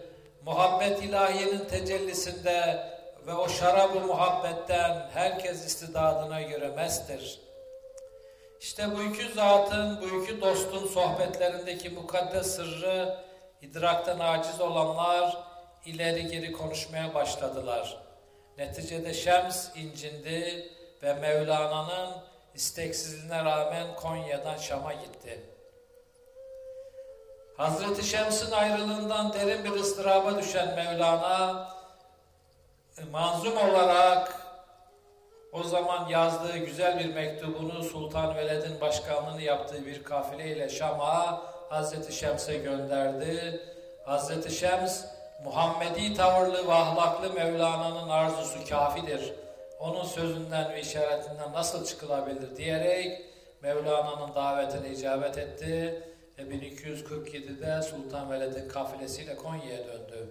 [0.44, 2.86] Muhabbet ilahiyenin tecellisinde
[3.26, 7.40] ve o şarabı muhabbetten herkes istidadına göre mestir.
[8.60, 13.16] İşte bu iki zatın, bu iki dostun sohbetlerindeki mukaddes sırrı
[13.62, 15.36] idraktan aciz olanlar
[15.84, 17.98] ileri geri konuşmaya başladılar.
[18.58, 20.70] Neticede Şems incindi
[21.02, 25.40] ve Mevlana'nın isteksizliğine rağmen Konya'dan Şam'a gitti.
[27.56, 31.68] Hazreti Şems'in ayrılığından derin bir ıstıraba düşen Mevlana
[33.12, 34.34] manzum olarak
[35.52, 42.58] o zaman yazdığı güzel bir mektubunu Sultan Veled'in başkanlığını yaptığı bir kafileyle Şam'a Hazreti Şems'e
[42.58, 43.62] gönderdi.
[44.04, 45.04] Hazreti Şems
[45.44, 49.34] Muhammedi tavırlı ve ahlaklı Mevlana'nın arzusu kafidir.
[49.78, 53.20] Onun sözünden ve işaretinden nasıl çıkılabilir diyerek
[53.62, 56.02] Mevlana'nın davetine icabet etti
[56.38, 60.28] ve 1247'de Sultan Veled'in kafilesiyle Konya'ya döndü.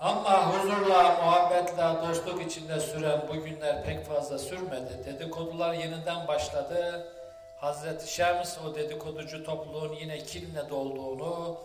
[0.00, 5.04] Ama huzurla, muhabbetle, dostluk içinde süren bu günler pek fazla sürmedi.
[5.06, 7.06] Dedikodular yeniden başladı.
[7.56, 11.58] Hazreti Şems o dedikoducu topluluğun yine kinle dolduğunu,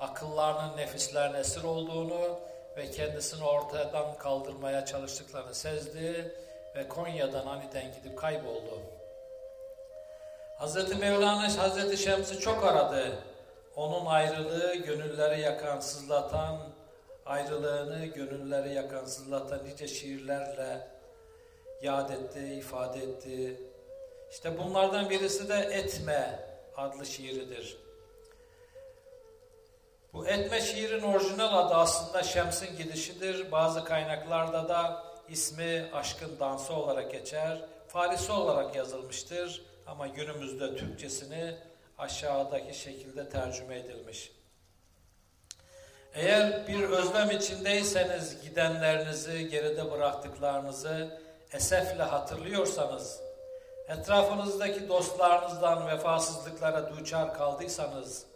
[0.00, 2.38] akıllarının nefislerine esir olduğunu
[2.76, 6.34] ve kendisini ortadan kaldırmaya çalıştıklarını sezdi
[6.76, 8.80] ve Konya'dan aniden gidip kayboldu.
[10.58, 13.18] Hazreti Mevlana Hazreti Şems'i çok aradı.
[13.76, 16.58] Onun ayrılığı gönülleri yakan, sızlatan,
[17.26, 20.88] ayrılığını gönülleri yakan, sızlatan nice şiirlerle
[21.82, 23.60] yad etti, ifade etti.
[24.30, 26.40] İşte bunlardan birisi de Etme
[26.76, 27.83] adlı şiiridir.
[30.14, 33.52] Bu Etme şiirin orijinal adı aslında Şems'in gidişidir.
[33.52, 37.58] Bazı kaynaklarda da ismi Aşkın Dansı olarak geçer.
[37.88, 41.54] Farisi olarak yazılmıştır ama günümüzde Türkçesini
[41.98, 44.32] aşağıdaki şekilde tercüme edilmiş.
[46.14, 51.20] Eğer bir özlem içindeyseniz gidenlerinizi, geride bıraktıklarınızı
[51.52, 53.20] esefle hatırlıyorsanız,
[53.88, 58.33] etrafınızdaki dostlarınızdan vefasızlıklara duçar kaldıysanız,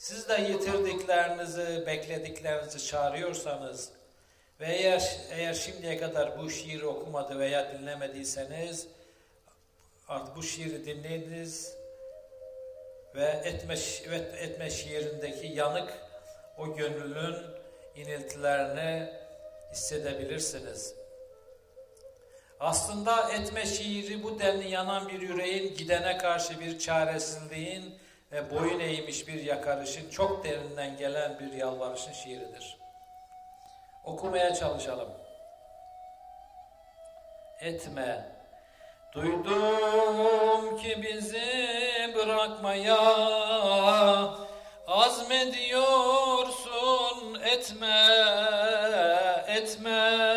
[0.00, 3.90] siz de yitirdiklerinizi, beklediklerinizi çağırıyorsanız
[4.60, 8.88] ve eğer, eğer şimdiye kadar bu şiiri okumadı veya dinlemediyseniz
[10.08, 11.76] artık bu şiiri dinleyiniz
[13.14, 13.74] ve etme,
[14.38, 15.92] etme şiirindeki yanık
[16.58, 17.36] o gönlün
[17.96, 19.12] iniltilerini
[19.72, 20.94] hissedebilirsiniz.
[22.60, 28.00] Aslında etme şiiri bu denli yanan bir yüreğin gidene karşı bir çaresizliğin
[28.32, 32.78] ve boyun eğmiş bir yakarışın çok derinden gelen bir yalvarışın şiiridir.
[34.04, 35.08] Okumaya çalışalım.
[37.60, 38.40] Etme.
[39.12, 43.00] Duydum ki bizi bırakmaya
[44.86, 46.20] azmediyorsun
[47.42, 48.06] etme
[49.46, 50.30] etme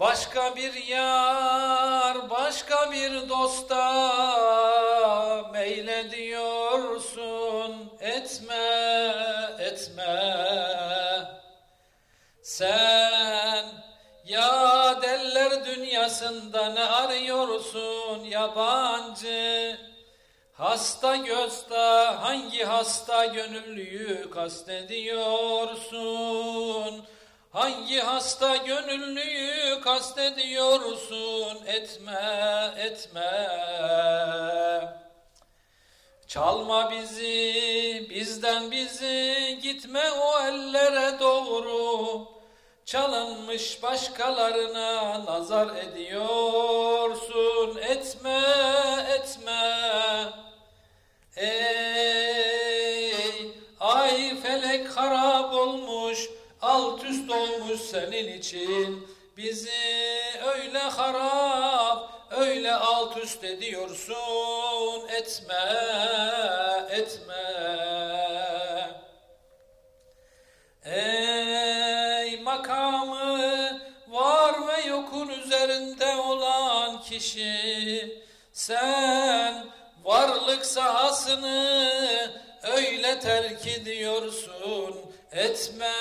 [0.00, 4.63] Başka bir yar, başka bir dosta
[8.34, 10.14] etme, etme.
[12.42, 13.64] Sen
[14.24, 19.78] ya deller dünyasında ne arıyorsun yabancı?
[20.52, 27.04] Hasta gözda hangi hasta gönüllüyü kastediyorsun?
[27.52, 31.66] Hangi hasta gönüllüyü kastediyorsun?
[31.66, 33.30] Etme, etme.
[36.34, 42.28] Çalma bizi, bizden bizi, gitme o ellere doğru.
[42.84, 47.76] Çalınmış başkalarına nazar ediyorsun.
[47.76, 48.42] Etme
[49.08, 49.62] etme.
[51.36, 53.14] Ey
[53.80, 56.30] ay felek harap olmuş
[56.62, 59.08] alt üst olmuş senin için.
[59.36, 59.70] Bizi
[60.44, 65.54] öyle harap öyle alt üst ediyorsun etme
[66.90, 67.44] etme.
[70.84, 78.22] Ey makamı var ve yokun üzerinde olan kişi
[78.52, 79.66] sen
[80.04, 82.30] varlık sahasını
[82.62, 84.96] öyle terk ediyorsun.
[85.32, 85.92] Etme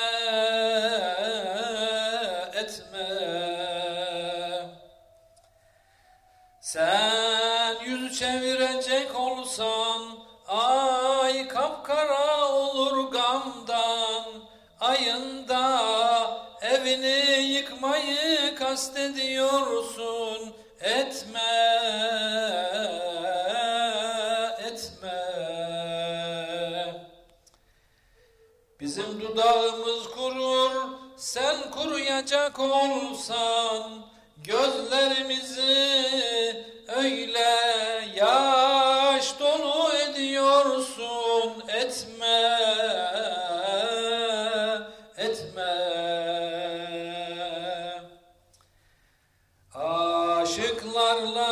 [2.53, 3.62] etme
[6.73, 10.01] sen yüz çevirecek olsan
[10.47, 14.23] ay kapkara olur gamdan.
[14.79, 15.81] Ayında
[16.61, 20.53] evini yıkmayı kastediyorsun.
[20.81, 21.39] Etme
[24.63, 25.23] etme.
[28.79, 30.71] Bizim dudağımız kurur
[31.17, 34.02] sen kuruyacak olsan
[34.43, 35.63] gözlerimizi
[36.95, 37.49] öyle
[38.15, 42.59] yaş dolu ediyorsun etme
[45.17, 45.73] etme.
[50.43, 51.51] Aşıklarla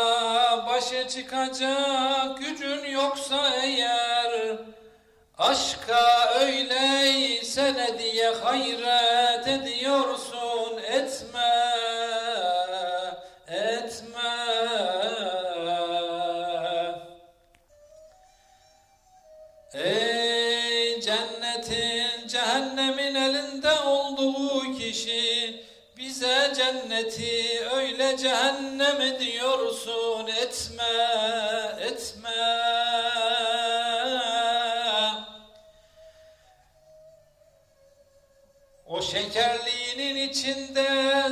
[0.67, 4.57] başa çıkacak gücün yoksa eğer
[5.37, 9.00] aşka öyleyse ne diye hayret
[26.91, 30.83] cenneti öyle cehennem ediyorsun etme
[31.79, 32.29] etme
[38.85, 40.87] O şekerliğinin içinde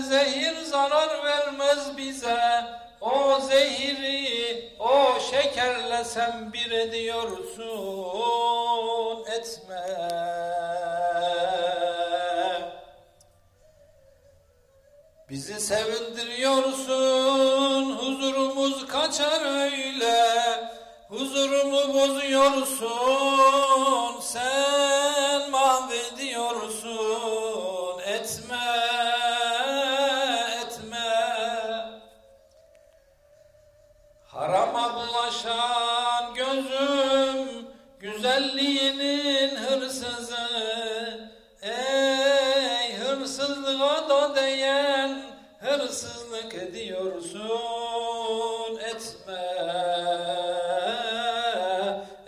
[0.09, 2.63] zehir zarar vermez bize.
[3.01, 7.65] O zehiri o şekerle sen bir ediyorsun
[9.25, 10.98] etme.
[15.29, 20.25] Bizi sevindiriyorsun, huzurumuz kaçar öyle.
[21.09, 22.89] Huzurumu bozuyorsun,
[24.21, 26.78] sen mahvediyorsun.
[46.69, 47.39] Ediyorsun.
[48.77, 49.43] Etme,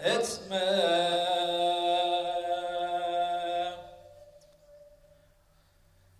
[0.03, 0.67] etme.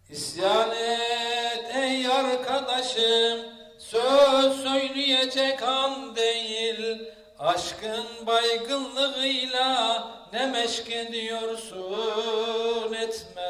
[0.09, 3.39] İsyan et ey arkadaşım,
[3.78, 7.01] söz söyleyecek an değil.
[7.39, 13.41] Aşkın baygınlığıyla ne meşk ediyorsun etme.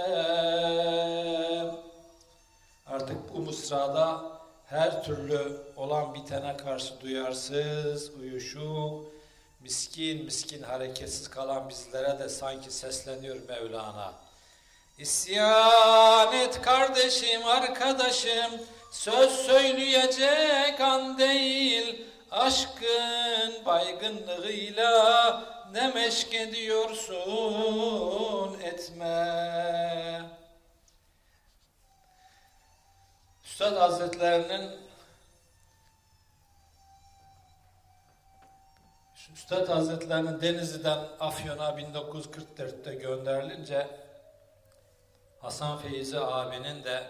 [2.86, 4.41] Artık bu mısrada
[4.72, 9.12] her türlü olan bitene karşı duyarsız, uyuşuk,
[9.60, 14.14] miskin miskin hareketsiz kalan bizlere de sanki sesleniyor Mevlana.
[14.98, 18.52] İsyan et kardeşim, arkadaşım,
[18.92, 25.44] söz söyleyecek an değil, aşkın baygınlığıyla
[25.74, 27.20] ne meşk ediyorsun
[28.64, 30.41] etme.
[33.62, 34.72] Üstad Hazretlerinin
[39.34, 43.88] Üstad Hazretlerinin Denizli'den Afyon'a 1944'te gönderilince
[45.40, 47.04] Hasan Feyzi abinin de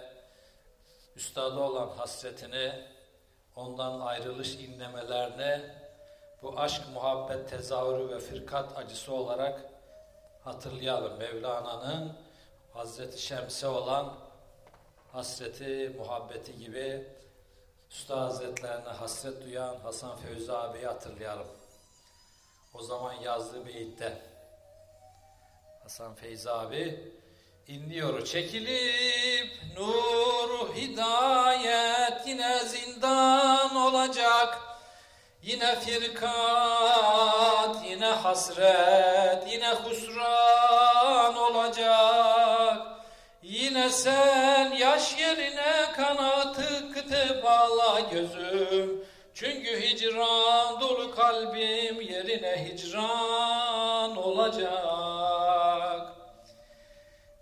[1.15, 2.85] üstadı olan hasretini,
[3.55, 5.61] ondan ayrılış inlemelerini
[6.41, 9.61] bu aşk, muhabbet, tezahürü ve firkat acısı olarak
[10.43, 11.17] hatırlayalım.
[11.17, 12.13] Mevlana'nın
[12.73, 14.30] Hazreti Şems'e olan
[15.13, 17.07] hasreti, muhabbeti gibi
[17.91, 21.47] Usta Hazretlerine hasret duyan Hasan Fevzi abiyi hatırlayalım.
[22.73, 24.17] O zaman yazdığı beyitte
[25.83, 27.13] Hasan Feyzi abi
[27.67, 34.59] inliyor çekilip nur hidayet yine zindan olacak.
[35.43, 36.25] Yine firkat
[37.85, 42.30] yine hasret yine husran olacak
[43.71, 49.05] içine sen yaş yerine kanatı kıte bağla gözüm.
[49.33, 54.71] Çünkü hicran dolu kalbim yerine hicran olacak.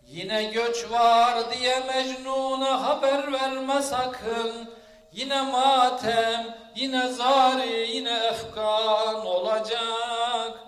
[0.07, 4.69] Yine göç var diye Mecnun'a haber verme sakın.
[5.11, 10.59] Yine matem, yine zari, yine efkan olacak.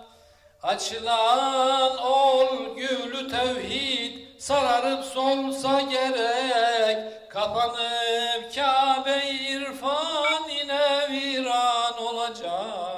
[0.62, 7.30] Açılan ol gülü tevhid, sararıp solsa gerek.
[7.30, 12.91] Kapanıp Kabe irfan yine viran olacak.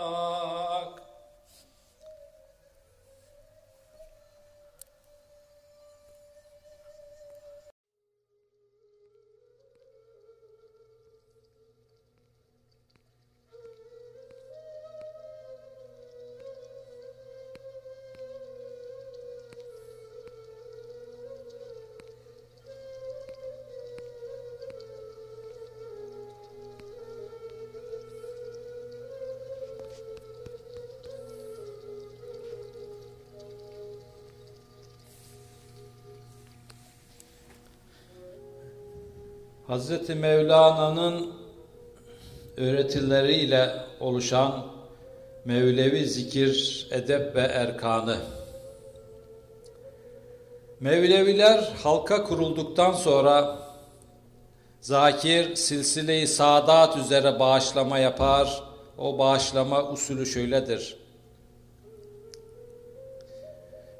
[39.74, 41.32] Hazreti Mevlana'nın
[42.56, 43.70] öğretileriyle
[44.00, 44.66] oluşan
[45.44, 48.16] Mevlevi zikir, edep ve erkanı.
[50.80, 53.58] Mevleviler halka kurulduktan sonra
[54.80, 58.62] zakir silsile-i saadat üzere bağışlama yapar.
[58.98, 60.96] O bağışlama usulü şöyledir.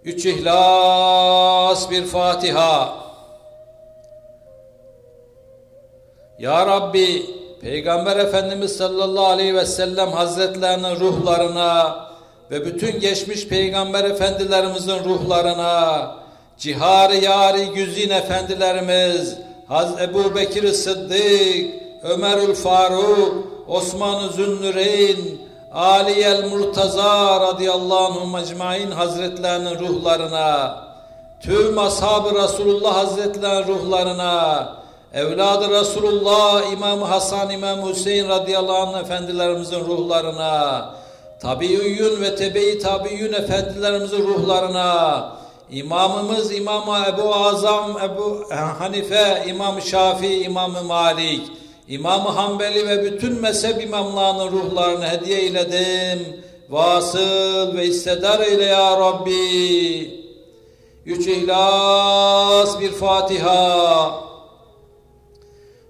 [0.04, 3.03] Üç ihlas bir Fatiha.
[6.38, 7.26] Ya Rabbi
[7.60, 11.96] Peygamber Efendimiz sallallahu aleyhi ve sellem hazretlerinin ruhlarına
[12.50, 16.16] ve bütün geçmiş peygamber efendilerimizin ruhlarına
[16.58, 19.36] cihar yari güzin efendilerimiz
[19.68, 25.18] Haz Ebu Bekir Sıddık, Ömerül Faruk, Osman-ı Zünnüreyn,
[25.74, 30.78] Ali el Murtaza radıyallahu anhum mecmain hazretlerinin ruhlarına,
[31.40, 34.83] tüm ashab-ı Resulullah hazretlerinin ruhlarına,
[35.14, 40.94] evladı Resulullah İmam Hasan İmam Hüseyin radıyallahu anh efendilerimizin ruhlarına,
[41.40, 45.32] tabiyyün ve tebe-i tabiyyün efendilerimizin ruhlarına,
[45.70, 48.44] İmamımız İmam Ebu Azam Ebu
[48.78, 51.42] Hanife, İmam Şafii, İmam Malik,
[51.88, 56.44] İmam Hanbeli ve bütün mezhep imamlarının ruhlarını hediye eyledim.
[56.70, 60.24] Vasıl ve istedar eyle ya Rabbi.
[61.06, 64.33] Üç ihlas bir Fatiha.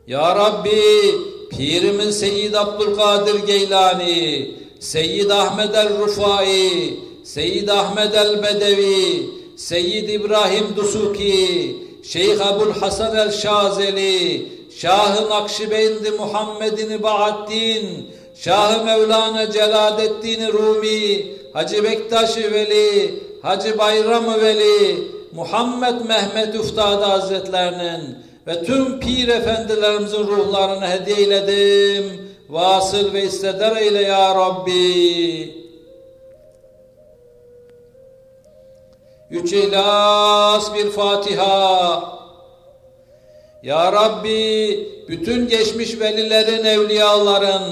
[0.06, 1.14] Ya Rabbi,
[1.50, 4.50] Pirimiz Seyyid Abdülkadir Geylani,
[4.80, 6.94] Seyyid Ahmed el-Rufai,
[7.24, 11.76] Seyyid Ahmed el-Bedevi, Seyyid İbrahim Dusuki,
[12.08, 23.14] Şeyh Ebul Hasan el-Şazeli, Şah-ı Nakşibendi Muhammed'in Bahaddin, Şah-ı Mevlana Celaleddin Rumi, Hacı Bektaş Veli,
[23.42, 24.98] Hacı Bayram Veli,
[25.32, 32.34] Muhammed Mehmet Üftad Hazretlerinin ve tüm pir efendilerimizin ruhlarını hediye eyledim.
[32.48, 35.54] Vasıl ve isteder eyle ya Rabbi.
[39.30, 42.14] Üç ihlas bir Fatiha.
[43.62, 47.62] Ya Rabbi bütün geçmiş velilerin, evliyaların,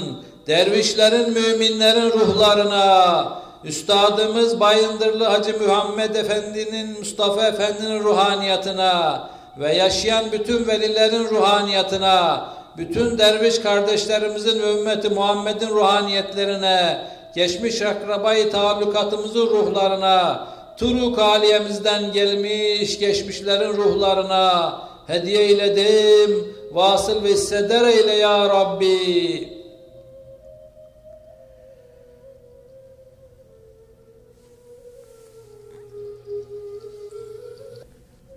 [0.47, 11.29] dervişlerin, müminlerin ruhlarına, Üstadımız Bayındırlı Hacı Muhammed Efendi'nin, Mustafa Efendi'nin ruhaniyatına ve yaşayan bütün velilerin
[11.29, 20.47] ruhaniyatına, bütün derviş kardeşlerimizin ve ümmeti Muhammed'in ruhaniyetlerine, geçmiş akrabayı taallukatımızın ruhlarına,
[20.77, 26.55] Turuk aliyemizden gelmiş geçmişlerin ruhlarına hediye eyledim.
[26.71, 29.52] Vasıl ve hisseder eyle ya Rabbi.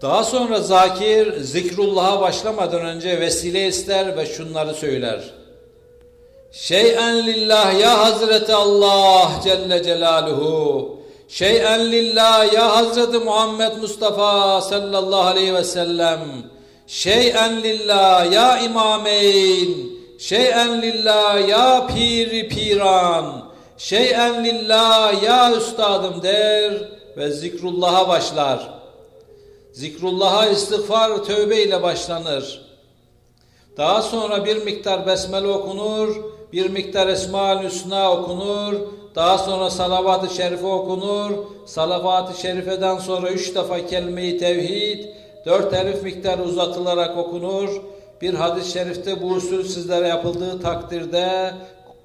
[0.03, 5.20] Daha sonra zakir zikrullah'a başlamadan önce vesile ister ve şunları söyler.
[6.53, 10.97] Şey'en lillah ya Hazreti Allah Celle Celaluhu.
[11.28, 16.20] Şey'en lillah ya Hazreti Muhammed Mustafa sallallahu aleyhi ve sellem.
[16.86, 19.68] Şey'en lillah ya imameyn.
[20.18, 23.51] Şey'en lillah ya piri piran.
[23.78, 26.72] Şey'en lillah ya üstadım der
[27.16, 28.75] ve zikrullah'a başlar.
[29.76, 32.62] Zikrullah'a istiğfar tövbe ile başlanır.
[33.76, 36.16] Daha sonra bir miktar besmele okunur,
[36.52, 38.74] bir miktar Esma-ül Hüsna okunur,
[39.14, 41.30] daha sonra salavat-ı şerife okunur,
[41.66, 45.04] salavat-ı şerifeden sonra üç defa kelime-i tevhid,
[45.46, 47.70] dört elif miktarı uzatılarak okunur.
[48.22, 51.54] Bir hadis-i şerifte bu usul sizlere yapıldığı takdirde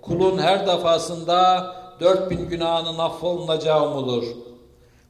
[0.02, 4.24] kulun her defasında dört bin günahının affolunacağı umulur.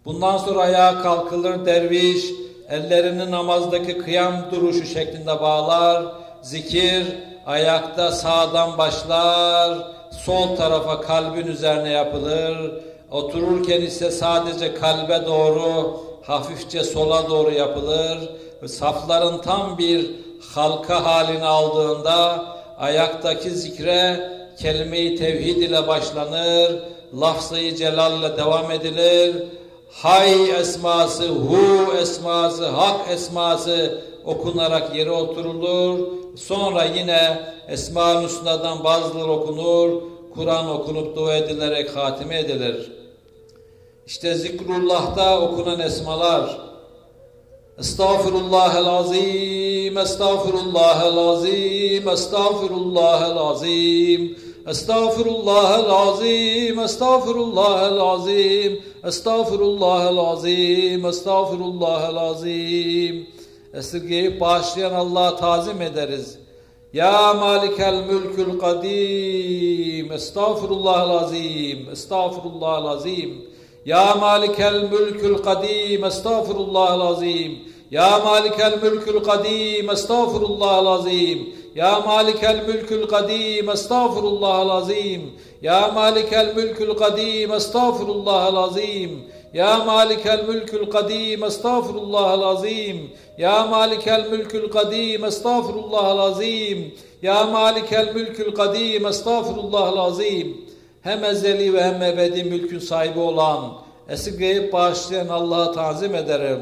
[0.05, 2.25] Bundan sonra ayağa kalkılır derviş,
[2.71, 6.03] ellerini namazdaki kıyam duruşu şeklinde bağlar,
[6.41, 7.05] zikir
[7.45, 9.77] ayakta sağdan başlar,
[10.25, 12.71] sol tarafa kalbin üzerine yapılır,
[13.11, 18.17] otururken ise sadece kalbe doğru, hafifçe sola doğru yapılır,
[18.67, 20.11] safların tam bir
[20.55, 22.45] halka halini aldığında
[22.77, 26.83] ayaktaki zikre kelime-i tevhid ile başlanır,
[27.21, 29.35] lafzayı celal ile devam edilir,
[29.91, 35.99] hay esması, hu esması, hak esması okunarak yere oturulur.
[36.35, 40.01] Sonra yine Esma-ül Hüsna'dan bazıları okunur,
[40.35, 42.91] Kur'an okunup dua edilerek hatime edilir.
[44.07, 46.71] İşte zikrullah'ta okunan esmalar,
[47.79, 54.37] Estağfirullahel azim, estağfirullahel azim, estağfirullahel azim, estağfirullahel
[54.67, 57.99] estağfirullahel azim, estağfirullahel
[60.19, 63.27] azim, estağfirullahel azim.
[63.73, 66.37] Esirgeyip bağışlayan Allah'a tazim ederiz.
[66.93, 73.51] Ya malikel mülkül kadim, estağfirullahel azim, estağfirullahel azim.
[73.85, 77.71] Ya malikel mülkül kadim, estağfirullahel azim.
[77.91, 81.53] Ya malikel mülkül kadim estağfirullahal azim.
[81.75, 85.21] Ya malikel mülkül kadim estağfirullahal azim.
[85.61, 89.23] Ya malikel mülkül kadim estağfirullahal azim.
[89.53, 93.11] Ya malikel mülkül kadim estağfirullahal azim.
[93.37, 96.93] Ya malikel mülkül kadim estağfirullahal azim.
[97.21, 100.57] Ya malikel mülkül kadim estağfirullahal azim.
[101.01, 103.59] Hem ezeli ve hem ebedi mülkün sahibi olan,
[104.09, 106.59] esirgeyip bağışlayan Allah'a tazim ederim.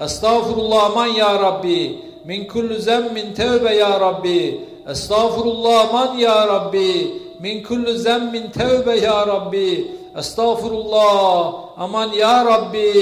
[0.00, 2.07] Estağfurullah man ya Rabbi.
[2.28, 4.60] Min kulli zemmin tevbe ya Rabbi.
[4.86, 6.92] Estağfurullah man ya Rabbi.
[7.40, 9.88] Min kulli zemmin tevbe ya Rabbi.
[10.14, 12.92] Estağfurullah aman ya Rabbi.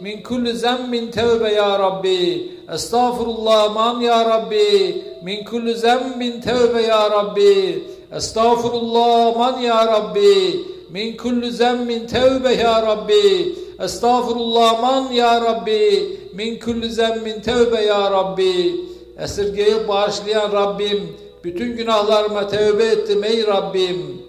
[0.00, 2.50] Min kulli zemmin tevbe ya Rabbi.
[2.68, 5.02] Estağfurullah aman ya Rabbi.
[5.22, 7.82] Min kulli zemmin tevbe ya Rabbi.
[8.12, 10.62] Estağfurullah aman ya Rabbi.
[10.90, 13.65] Min kulli zemmin tevbe ya Rabbi.
[13.80, 16.18] Estağfurullah man ya Rabbi.
[16.34, 18.80] Min kulli zemmin tevbe ya Rabbi.
[19.18, 21.16] Esirgeyip bağışlayan Rabbim.
[21.44, 24.22] Bütün günahlarıma tevbe ettim ey Rabbim.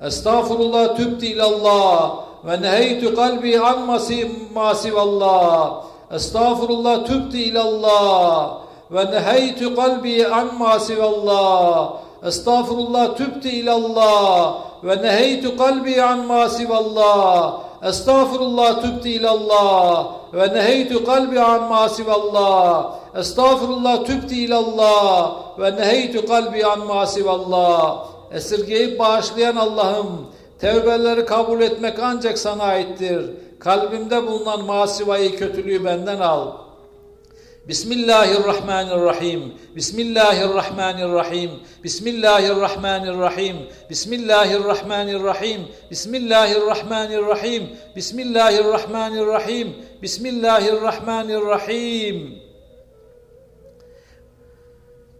[0.00, 2.16] Estağfurullah tübti ilallah.
[2.46, 3.86] Ve neheytü kalbi an
[4.54, 5.84] masivallah.
[6.12, 8.58] Estağfurullah tübti ilallah.
[8.90, 11.92] Ve neheytü kalbi an masivallah.
[12.26, 14.58] Estağfurullah tübti ilallah.
[14.84, 17.67] Ve neheytü kalbi an masivallah.
[17.82, 22.94] Estağfurullah tübti ilallah ve neheytü kalbi an masivallah.
[23.16, 28.04] Estağfurullah tübti ilallah ve neheytü kalbi an masivallah.
[28.32, 30.26] Esirgeyip bağışlayan Allah'ım,
[30.58, 33.30] tevbeleri kabul etmek ancak sana aittir.
[33.60, 36.67] Kalbimde bulunan masivayı, kötülüğü benden al.''
[37.68, 39.52] Bismillahirrahmanirrahim.
[39.76, 41.60] Bismillahirrahmanirrahim.
[41.84, 43.68] Bismillahirrahmanirrahim.
[43.92, 45.68] Bismillahirrahmanirrahim.
[45.92, 47.76] Bismillahirrahmanirrahim.
[47.92, 49.84] Bismillahirrahmanirrahim.
[50.00, 52.40] Bismillahirrahmanirrahim.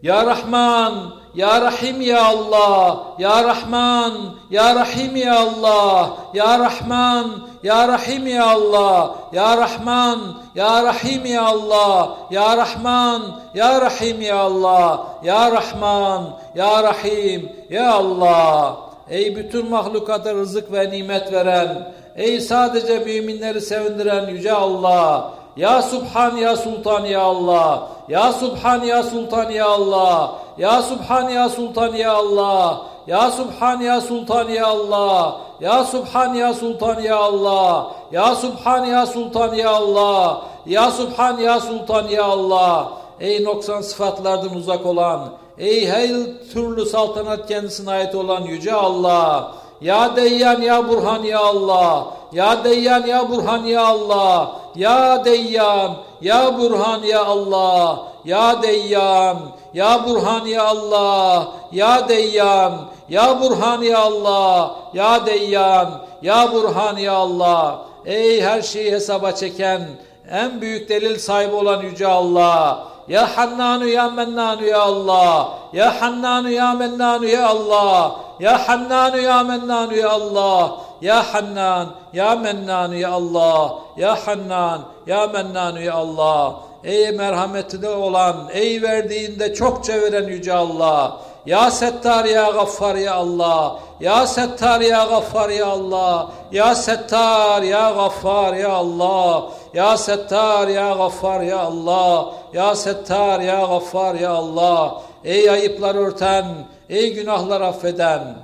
[0.01, 7.26] Ya Rahman, Ya Rahim Ya Allah, Ya Rahman, Ya Rahim Ya Allah, Ya Rahman,
[7.62, 10.18] Ya Rahim Ya Allah, Ya Rahman,
[10.59, 13.22] Ya Rahim Ya Allah, Ya Rahman,
[13.55, 16.22] Ya Rahim Ya Allah, Ya Rahman,
[16.59, 18.91] Ya Rahim Ya Allah.
[19.07, 26.39] Ey bütün mahlukata rızık ve nimet veren, ey sadece müminleri sevindiren Yüce Allah, ya Subhan
[26.39, 27.91] Ya Sultan Ya Allah.
[28.07, 30.39] Ya Subhan Ya Sultan Ya Allah.
[30.57, 32.87] Ya Subhan Ya Sultan Ya Allah.
[33.11, 35.21] Ya Subhan Ya Sultan Ya Allah.
[35.59, 37.75] Ya Subhan Ya Sultan Ya Allah.
[38.15, 40.47] Ya Subhan Ya Sultan Ya Allah.
[40.63, 42.99] Ya Subhan Ya Sultan Ya Allah.
[43.21, 46.09] Ey noksan sıfatlardan uzak olan, ey her
[46.53, 49.55] türlü saltanat kendisine ait olan Yüce Allah.
[49.81, 52.15] Ya Deyyan Ya Burhan Ya Allah.
[52.33, 54.53] Ya Deyyan Ya Burhan Ya Allah.
[54.79, 58.14] Ya Deyyan Ya Burhan Ya Allah.
[58.22, 61.66] Ya Deyyan Ya Burhan Ya Allah.
[61.74, 64.79] Ya Deyyan Ya Burhan Ya Allah.
[64.95, 67.91] Ya Deyyan Ya Burhan Ya Allah.
[68.07, 69.99] Ey her şeyi hesaba çeken
[70.31, 72.87] en büyük delil sahibi olan Yüce Allah.
[73.09, 75.59] Ya Hannanu Ya Mennanu Ya Allah.
[75.72, 78.28] Ya Hannanu Ya Mennanu Ya Allah.
[78.41, 80.80] Ya Hannanu Ya Mennanu Ya Allah.
[81.01, 83.78] Ya Hannan Ya Mennanu Ya Allah.
[83.97, 86.68] Ya Hannan Ya Mennanu Ya Allah.
[86.84, 91.20] ey merhametli olan, ey verdiğinde çokça veren Yüce Allah.
[91.47, 93.80] Ya Settar ya Gaffar ya Allah.
[94.01, 96.30] Ya Settar ya Gaffar ya Allah.
[96.53, 99.49] Ya Settar ya Gaffar ya Allah.
[99.74, 102.34] Ya Settar ya Gaffar ya Allah.
[102.53, 105.03] Ya Settar ya Gaffar ya Allah.
[105.24, 106.47] Ey ayıplar örten,
[106.89, 108.34] ey günahlar affeden.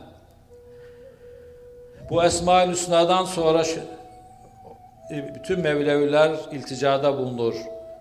[2.11, 3.63] Bu Esma-ül Hüsna'dan sonra
[5.11, 7.55] e, bütün Mevleviler ilticada bulunur.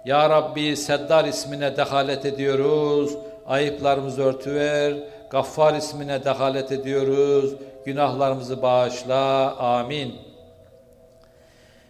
[0.05, 3.13] Ya Rabbi Seddar ismine dehalet ediyoruz.
[3.47, 4.93] Ayıplarımızı örtüver.
[5.29, 7.53] Gaffar ismine dehalet ediyoruz.
[7.85, 9.55] Günahlarımızı bağışla.
[9.57, 10.15] Amin.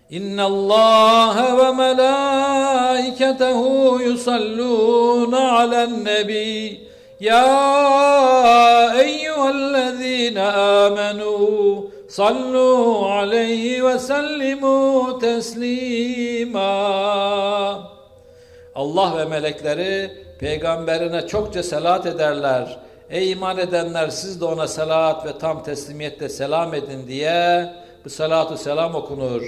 [0.09, 3.21] İnna Allah ve melaiketehu
[4.01, 6.92] yusallun alen nebi.
[7.23, 16.61] Ya eyyühellezine amenu sallu aleyhi ve sellimu teslima.
[18.75, 22.79] Allah ve melekleri peygamberine çokça selat ederler.
[23.09, 27.69] Ey iman edenler siz de ona selat ve tam teslimiyetle selam edin diye
[28.05, 29.41] bu salatu selam okunur.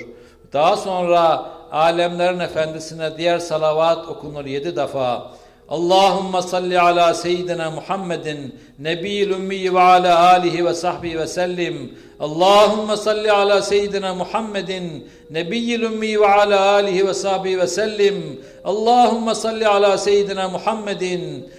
[0.53, 5.31] Daha sonra alemlerin efendisine diğer salavat okunur yedi defa.
[5.69, 11.93] Allahümme salli ala seyyidina Muhammedin nebiyyil ümmi ve ala alihi ve sahbihi ve sellim.
[12.19, 18.41] Allahümme salli ala seyyidina Muhammedin nebiyyil ümmi ve ala alihi ve sahbihi ve sellim.
[18.63, 21.49] Allahümme salli ala seyyidina Muhammedin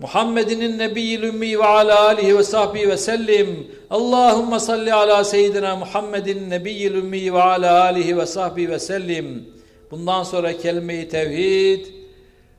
[0.00, 3.66] Muhammedin nebiyyil ümmi ve ala alihi ve sahbihi ve sellim.
[3.90, 9.44] Allahümme salli ala seyyidina Muhammedin nebiyyil ümmi ve ala alihi ve sahbihi ve sellim.
[9.90, 11.99] Bundan sonra kelime-i tevhid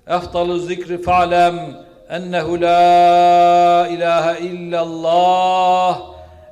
[0.07, 1.55] efdalu zikri fa'lem
[2.09, 6.01] ennehu la ilahe illallah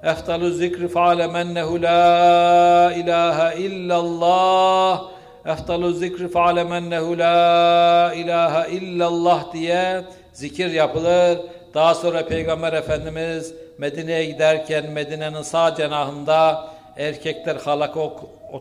[0.04, 5.02] efdalu zikri fa'lem ennehu la ilahe illallah
[5.46, 11.40] efdalu zikri fa'lem ennehu la ilahe illallah diye zikir yapılır.
[11.74, 18.00] Daha sonra Peygamber Efendimiz Medine'ye giderken Medine'nin sağ cenahında erkekler halaka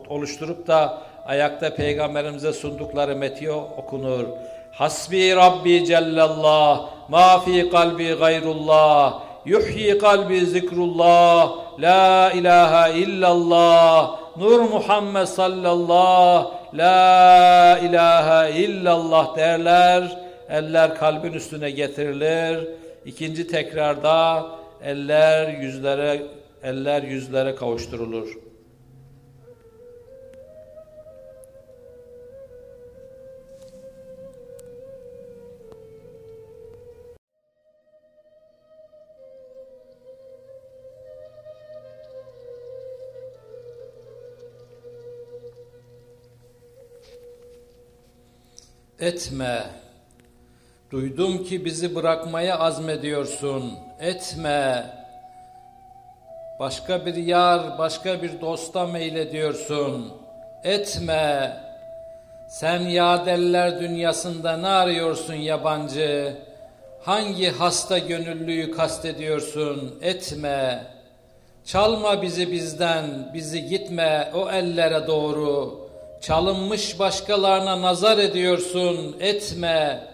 [0.09, 4.25] oluşturup da ayakta Peygamberimize sundukları metiye okunur.
[4.79, 11.41] Hasbi Rabbi Cellallah, ma fi kalbi gayrullah, yuhyi kalbi zikrullah,
[11.79, 20.29] la ilahe illallah, Nur Muhammed sallallahu, la ilahe illallah derler.
[20.49, 22.67] Eller kalbin üstüne getirilir.
[23.05, 24.45] İkinci tekrarda
[24.83, 26.21] eller yüzlere
[26.63, 28.48] eller yüzlere kavuşturulur.
[49.01, 49.65] Etme
[50.91, 53.73] Duydum ki bizi bırakmaya azmediyorsun.
[53.99, 54.85] Etme.
[56.59, 60.13] Başka bir yar, başka bir dosta meylediyorsun.
[60.63, 61.57] Etme.
[62.49, 66.37] Sen yadeller dünyasında ne arıyorsun yabancı?
[67.01, 69.99] Hangi hasta gönüllüyü kastediyorsun?
[70.01, 70.83] Etme.
[71.65, 75.88] Çalma bizi bizden, bizi gitme o ellere doğru.
[76.21, 80.07] Çalınmış başkalarına nazar ediyorsun, etme.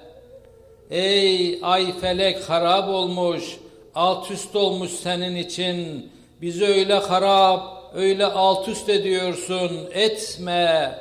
[0.91, 3.57] Ey ay felek harap olmuş,
[3.95, 6.09] alt üst olmuş senin için.
[6.41, 10.99] Bizi öyle harap, öyle alt üst ediyorsun, etme.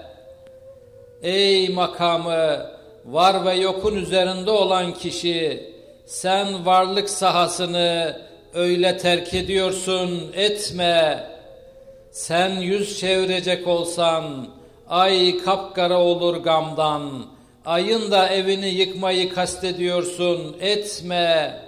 [1.22, 2.66] Ey makamı,
[3.04, 5.72] var ve yokun üzerinde olan kişi,
[6.06, 8.20] sen varlık sahasını
[8.54, 11.24] öyle terk ediyorsun, etme.
[12.10, 14.46] Sen yüz çevirecek olsan,
[14.94, 17.34] ay kapkara olur gamdan.''
[17.66, 21.60] ayın da evini yıkmayı kastediyorsun, etme.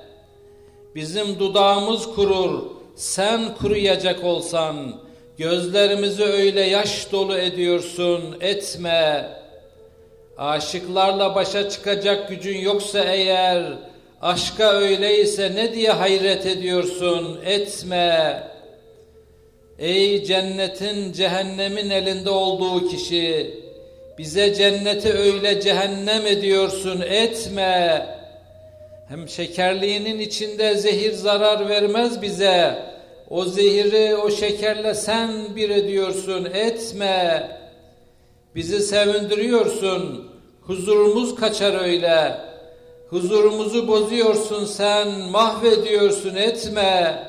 [0.95, 2.63] Bizim dudağımız kurur,
[2.97, 4.77] sen kuruyacak olsan,
[5.39, 9.31] gözlerimizi öyle yaş dolu ediyorsun, etme.
[10.39, 13.79] Aşıklarla başa çıkacak gücün yoksa eğer,
[14.23, 18.43] aşka öyleyse ne diye hayret ediyorsun, etme.
[19.79, 23.55] Ey cennetin cehennemin elinde olduğu kişi,
[24.19, 28.07] bize cenneti öyle cehennem ediyorsun etme.
[29.09, 32.83] Hem şekerliğinin içinde zehir zarar vermez bize.
[33.31, 37.49] O zehiri o şekerle sen bir ediyorsun etme.
[38.55, 40.31] Bizi sevindiriyorsun.
[40.61, 42.33] Huzurumuz kaçar öyle.
[43.11, 47.23] Huzurumuzu bozuyorsun sen, mahvediyorsun etme.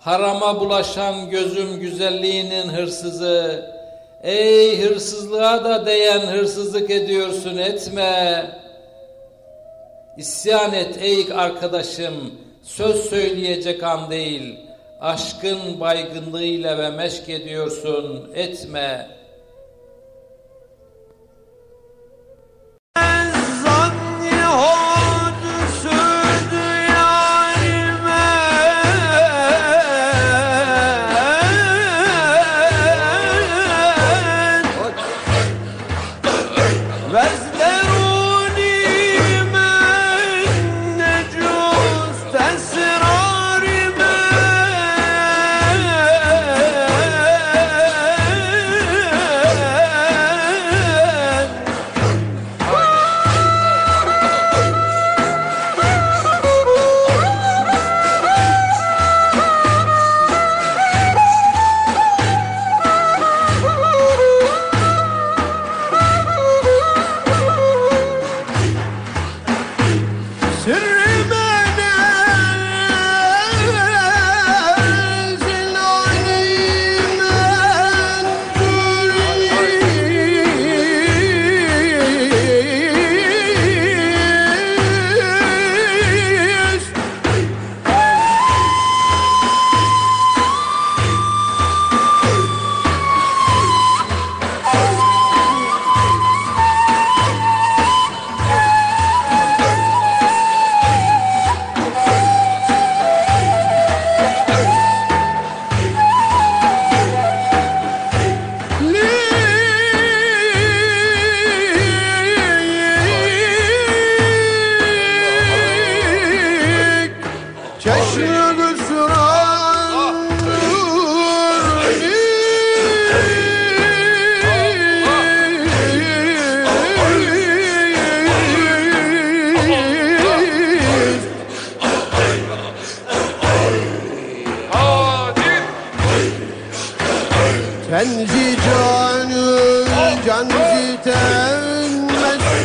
[0.00, 3.70] Harama bulaşan gözüm güzelliğinin hırsızı,
[4.22, 8.46] Ey hırsızlığa da değen hırsızlık ediyorsun etme.
[10.16, 14.58] İsyan et ey arkadaşım, söz söyleyecek an değil.
[15.00, 19.08] Aşkın baygınlığıyla ve meşk ediyorsun etme.
[23.64, 24.46] Zanni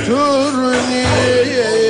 [0.05, 1.84] turniye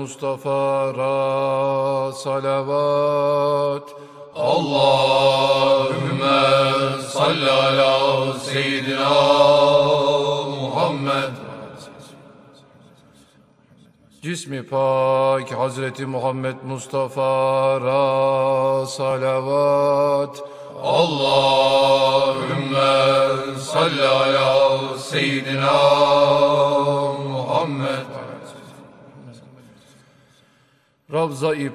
[0.00, 3.86] Mustafa ra salavat.
[4.52, 6.40] Allahümme
[7.14, 7.92] salli ala
[8.48, 9.16] seyyidina
[10.60, 11.34] Muhammed.
[14.22, 17.32] Cismi Pak Hazreti Muhammed Mustafa
[17.86, 18.06] ra
[18.86, 20.34] salavat.
[21.00, 22.24] Allahümme
[23.70, 24.50] salli ala
[25.10, 25.78] seyyidina
[27.28, 28.06] Muhammed
[31.40, 31.68] Ravza-i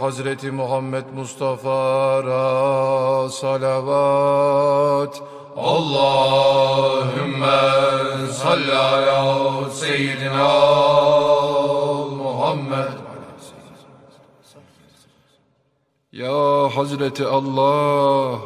[0.00, 5.14] Hazreti Muhammed Mustafa ra salavat.
[5.56, 6.68] Allahümme
[8.32, 10.52] salli ala seyyidina
[12.22, 12.92] Muhammed.
[16.12, 18.40] Ya Hazreti Allah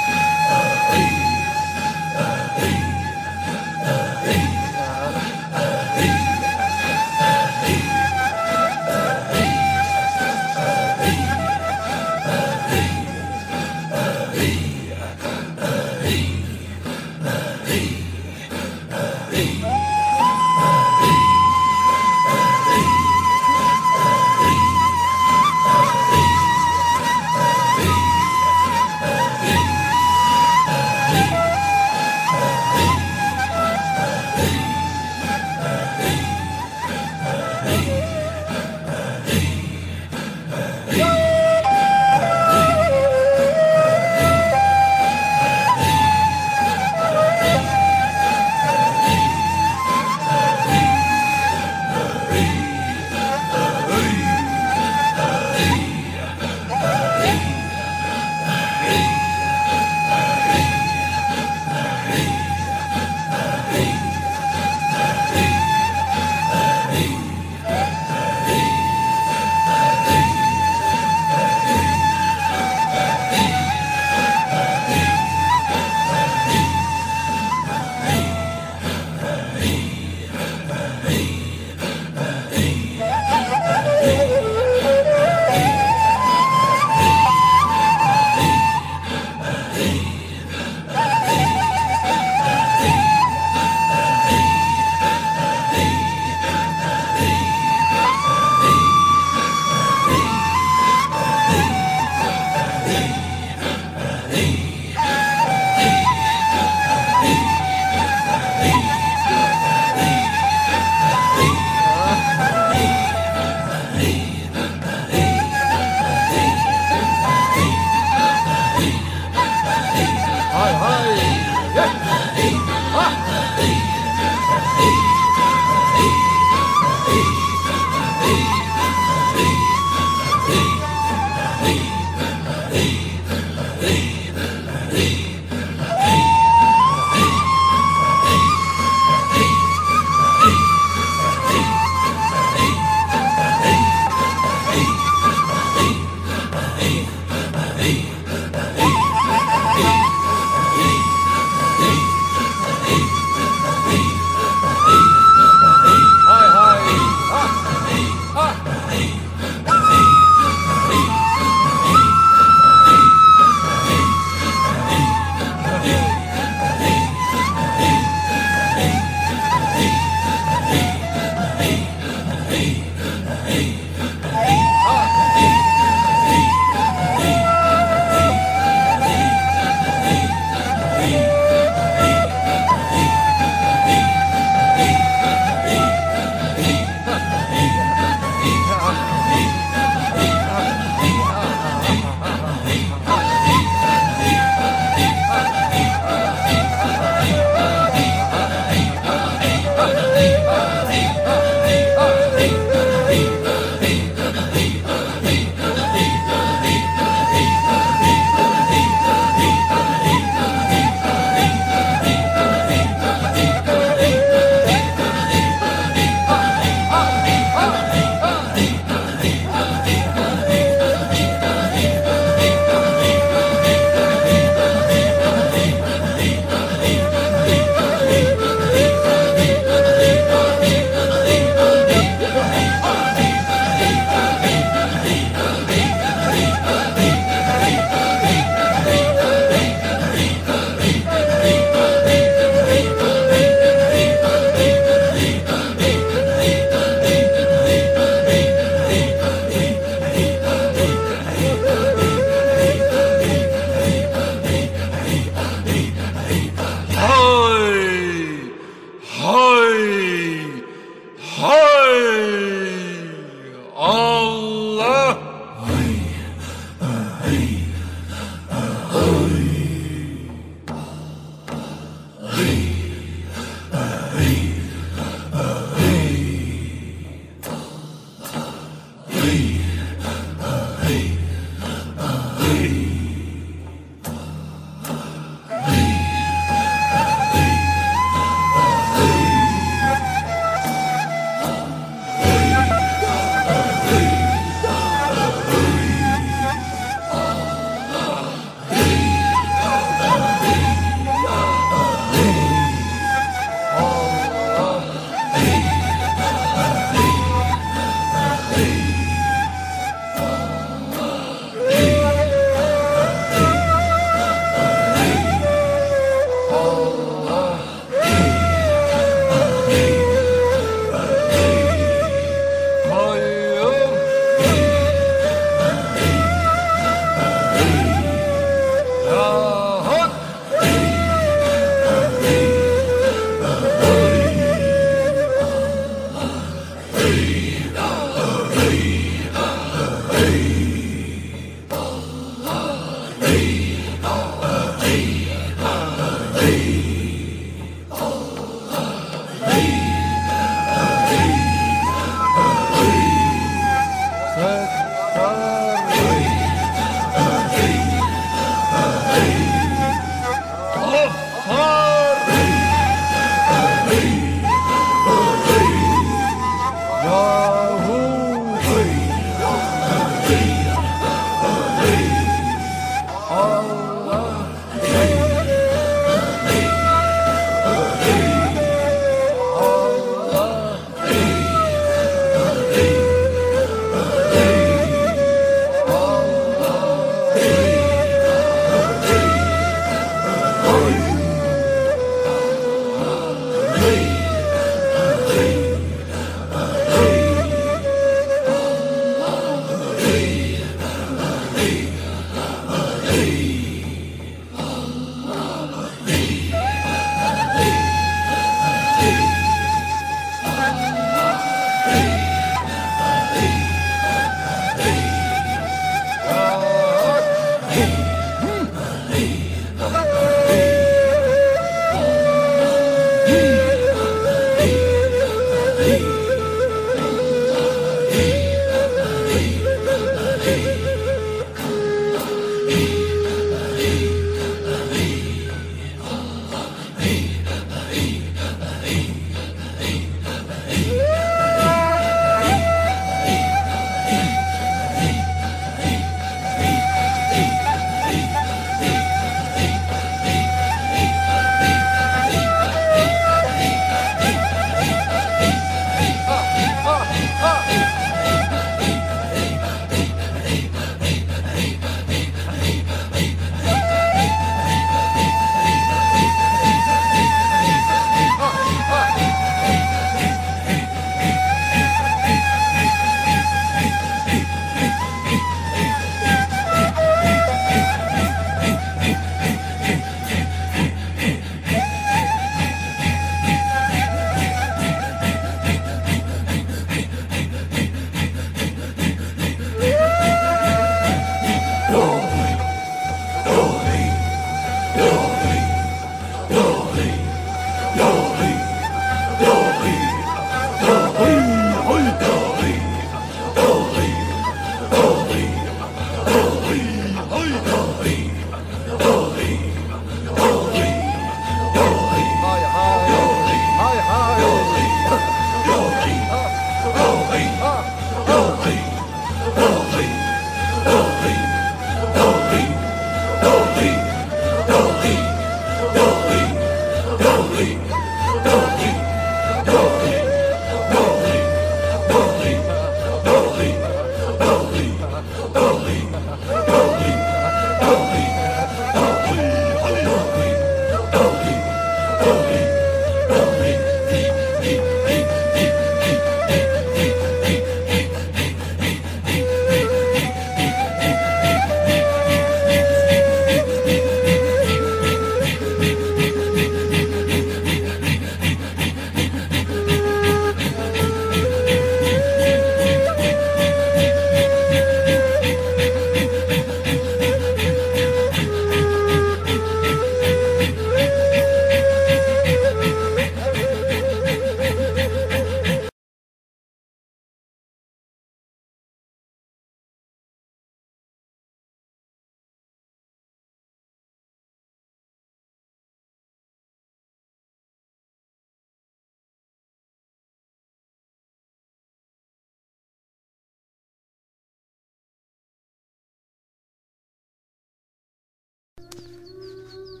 [598.95, 600.00] フフフ。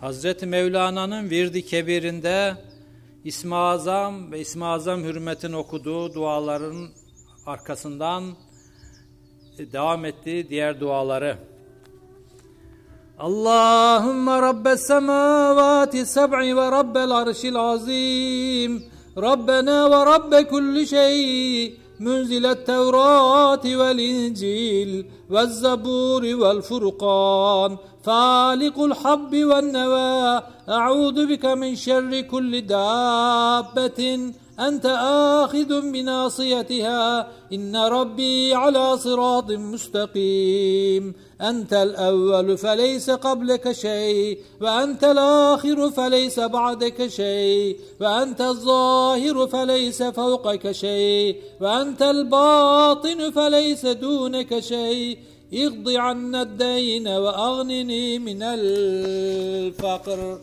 [0.00, 2.56] Hazreti Mevlana'nın Virdi Kebir'inde
[3.24, 6.88] İsmi Azam ve İsmi Azam hürmetine okuduğu duaların
[7.46, 8.24] arkasından
[9.58, 11.38] devam ettiği diğer duaları.
[13.18, 18.84] Allahümme Rabbes semavati seb'i ve Rabbel arşil azim
[19.16, 27.76] Rabbena ve Rabbe kulli şey منزل التوراة والإنجيل والزبور والفرقان.
[28.04, 34.32] فالق الحب والنوى أعوذ بك من شر كل دابة.
[34.60, 34.86] أنت
[35.42, 37.28] آخذ بناصيتها.
[37.52, 41.14] إن ربي على صراط مستقيم.
[41.40, 51.36] أنت الأول فليس قبلك شيء وأنت الآخر فليس بعدك شيء وأنت الظاهر فليس فوقك شيء
[51.60, 55.18] وأنت الباطن فليس دونك شيء.
[55.52, 60.38] اقض عنا الدين وأغنني من الفقر.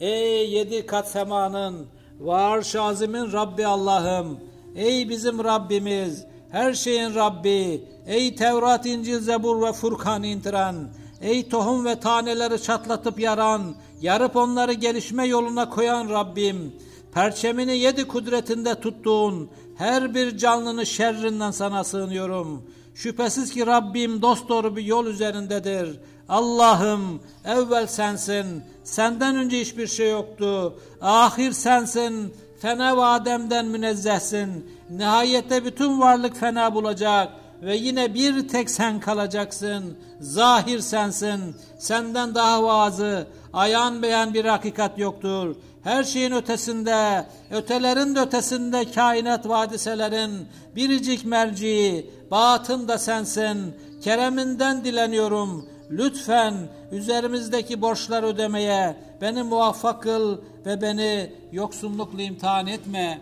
[0.00, 1.86] Ey yedi kat semanın
[2.20, 4.40] ve arş azimin Rabbi Allah'ım.
[4.74, 7.84] Ey bizim Rabbimiz, her şeyin Rabbi.
[8.06, 10.76] Ey Tevrat, İncil, Zebur ve Furkan indiren.
[11.20, 16.74] Ey tohum ve taneleri çatlatıp yaran, yarıp onları gelişme yoluna koyan Rabbim.
[17.14, 22.62] Perçemini yedi kudretinde tuttuğun her bir canlının şerrinden sana sığınıyorum.
[22.94, 26.00] Şüphesiz ki Rabbim dosdoğru bir yol üzerindedir.
[26.28, 30.78] Allah'ım evvel sensin, senden önce hiçbir şey yoktu.
[31.00, 34.70] Ahir sensin, fena ve Adem'den münezzehsin.
[34.90, 37.32] Nihayette bütün varlık fena bulacak
[37.62, 39.98] ve yine bir tek sen kalacaksın.
[40.20, 45.56] Zahir sensin, senden daha vazı, ayan beyan bir hakikat yoktur.
[45.82, 53.74] Her şeyin ötesinde, ötelerin de ötesinde kainat vadiselerin biricik merci, batın da sensin.
[54.02, 56.54] Kereminden dileniyorum lütfen
[56.92, 63.20] üzerimizdeki borçlar ödemeye beni muvaffak kıl ve beni yoksullukla imtihan etme.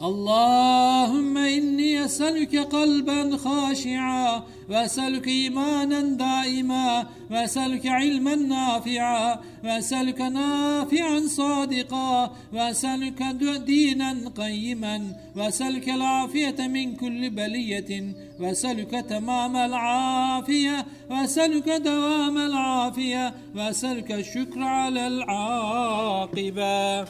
[0.00, 13.23] Allahümme inni eselüke kalben haşi'a وأسألك إيمانا دائما وأسألك علما نافعا وأسألك نافعا صادقا وأسألك
[13.65, 24.63] دينا قيما وأسألك العافية من كل بلية وأسألك تمام العافية وأسألك دوام العافية وأسألك الشكر
[24.63, 27.05] على العاقبة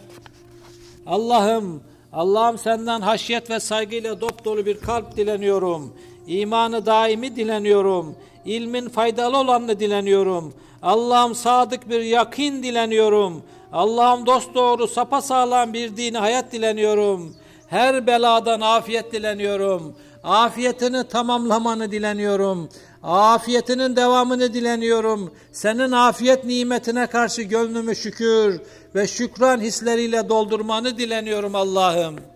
[1.10, 1.84] Allah'ım
[2.14, 5.94] Allah'ım senden haşyet ve saygıyla dop dolu bir kalp dileniyorum.
[6.27, 8.17] İmanı daimi dileniyorum.
[8.45, 10.55] İlmin faydalı olanını dileniyorum.
[10.83, 13.43] Allah'ım sadık bir yakin dileniyorum.
[13.73, 17.37] Allah'ım dosdoğru sapasağlam bir dini hayat dileniyorum.
[17.67, 19.95] Her beladan afiyet dileniyorum.
[20.25, 22.69] Afiyetini tamamlamanı dileniyorum.
[23.03, 25.35] Afiyetinin devamını dileniyorum.
[25.53, 28.61] Senin afiyet nimetine karşı gönlümü şükür
[28.95, 32.34] ve şükran hisleriyle doldurmanı dileniyorum Allah'ım.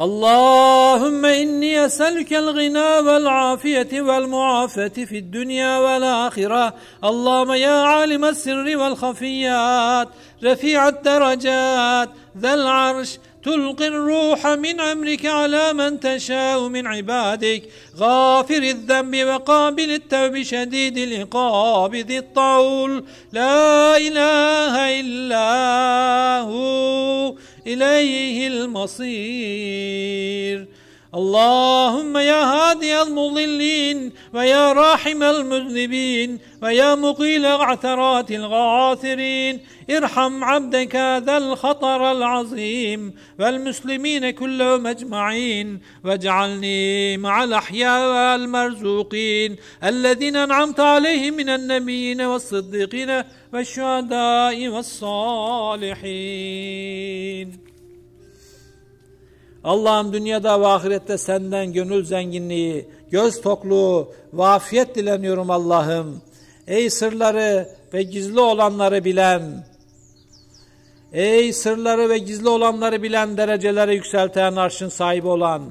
[0.00, 6.74] اللهم إني أسألك الغنى والعافية والمعافاة في الدنيا والآخرة.
[7.04, 10.08] اللهم يا عالم السر والخفيات
[10.44, 12.08] رفيع الدرجات
[12.38, 17.62] ذا العرش تلقي الروح من أمرك على من تشاء من عبادك.
[17.96, 23.04] غافر الذنب وقابل التوب شديد العقاب ذي الطول.
[23.32, 27.34] لا إله إلا هو
[27.66, 29.14] إليه المصير.
[31.14, 39.60] اللهم يا هادي المضلين ويا راحم المذنبين ويا مقيل عثرات الغاثرين
[39.90, 51.34] ارحم عبدك ذا الخطر العظيم والمسلمين كلهم أجمعين واجعلني مع الأحياء والمرزوقين الذين أنعمت عليهم
[51.34, 53.22] من النبيين والصديقين
[53.52, 55.94] والشهداء والصالحين.
[59.64, 66.22] Allah'ım dünyada ve ahirette senden gönül zenginliği, göz tokluğu ve afiyet dileniyorum Allah'ım.
[66.66, 69.66] Ey sırları ve gizli olanları bilen,
[71.12, 75.62] ey sırları ve gizli olanları bilen derecelere yükselten arşın sahibi olan,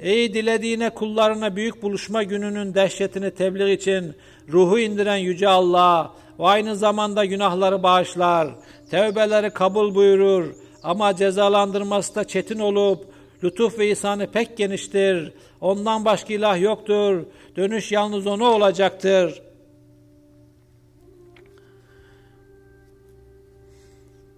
[0.00, 4.14] Ey dilediğine kullarına büyük buluşma gününün dehşetini tebliğ için
[4.48, 8.48] ruhu indiren Yüce Allah ve aynı zamanda günahları bağışlar,
[8.90, 13.10] tevbeleri kabul buyurur ama cezalandırması da çetin olup
[13.44, 15.32] lütuf ve ihsanı pek geniştir.
[15.60, 17.26] Ondan başka ilah yoktur.
[17.56, 19.42] Dönüş yalnız ona olacaktır.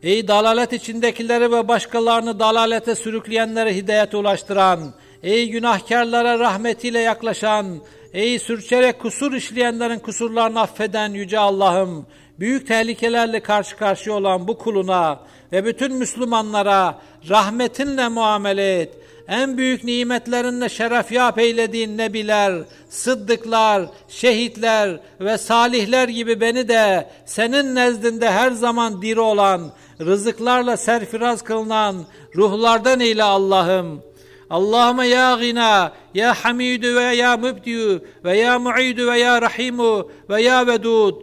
[0.03, 7.79] Ey dalalet içindekileri ve başkalarını dalalete sürükleyenleri hidayete ulaştıran, ey günahkarlara rahmetiyle yaklaşan,
[8.13, 12.07] ey sürçerek kusur işleyenlerin kusurlarını affeden Yüce Allah'ım,
[12.39, 15.21] büyük tehlikelerle karşı karşıya olan bu kuluna
[15.53, 18.95] ve bütün Müslümanlara rahmetinle muamele et.
[19.29, 27.75] En büyük nimetlerinle şeref yap eylediğin nebiler, sıddıklar, şehitler ve salihler gibi beni de senin
[27.75, 31.97] nezdinde her zaman diri olan, rızıklarla serfiraz kılınan
[32.37, 34.03] ruhlardan eyle Allah'ım.
[34.51, 40.43] Allahümme ya gina, ya hamidu ve ya mübdiyu ve ya mu'idu ve ya rahimu ve
[40.43, 41.15] ya vedud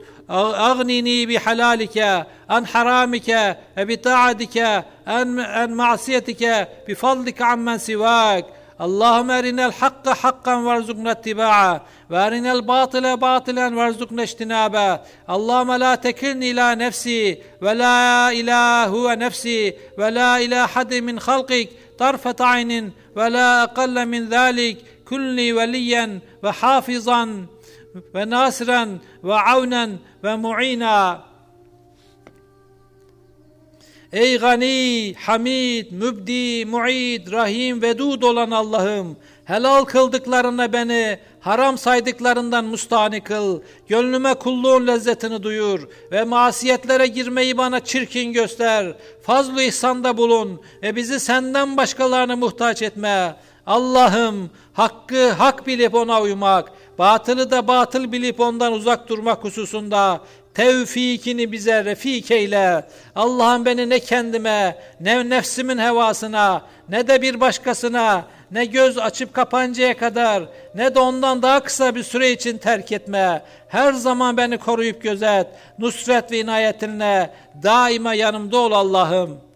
[5.09, 8.45] en ma'siyetike bi fadlike ammen sivak.
[8.79, 11.81] Allahümme erinel hakka hakkan verzukna ittiba'a
[12.11, 14.99] ve erinel batile batilen verzukna iştinabe.
[15.27, 21.97] Allahümme la tekilni ila nefsi ve la ilahu ve nefsi ve la ilahadi min halkik
[21.97, 27.29] tarfet aynin ve la akalle min zalik kulli veliyen ve hafizan
[28.15, 28.89] ve nasiren
[29.23, 31.28] ve avnen ve mu'ina.
[34.13, 43.21] Ey gani, hamid, mübdi, muid, rahim, vedud olan Allah'ım, helal kıldıklarına beni, haram saydıklarından mustani
[43.21, 50.95] kıl, gönlüme kulluğun lezzetini duyur ve masiyetlere girmeyi bana çirkin göster, fazl-ı ihsanda bulun ve
[50.95, 53.35] bizi senden başkalarına muhtaç etme.
[53.65, 60.21] Allah'ım, hakkı hak bilip ona uymak, batılı da batıl bilip ondan uzak durmak hususunda
[60.59, 62.85] tevfikini bize refik eyle.
[63.15, 69.97] Allah'ım beni ne kendime, ne nefsimin hevasına, ne de bir başkasına, ne göz açıp kapancaya
[69.97, 70.43] kadar,
[70.75, 73.43] ne de ondan daha kısa bir süre için terk etme.
[73.67, 75.47] Her zaman beni koruyup gözet.
[75.77, 77.29] Nusret ve inayetinle
[77.63, 79.48] daima yanımda ol Allah'ım.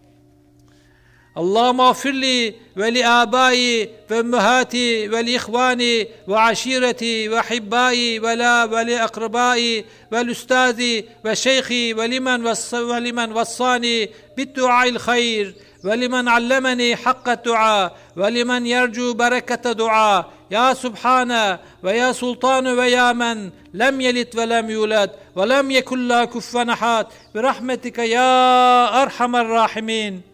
[1.38, 14.10] اللهم اغفر لي ولآبائي وأمهاتي ولإخواني وعشيرتي وأحبائي ولا ولأقربائي والأستاذ وشيخي ولمن ولمن وصاني
[14.38, 23.14] بالدعاء الخير ولمن علمني حق الدعاء ولمن يرجو بركة دعاء يا سبحانه ويا سلطان ويا
[23.14, 27.06] من لم يلد ولم يولد ولم يكن له كفوا أحد.
[27.36, 30.33] برحمتك يا أرحم الراحمين.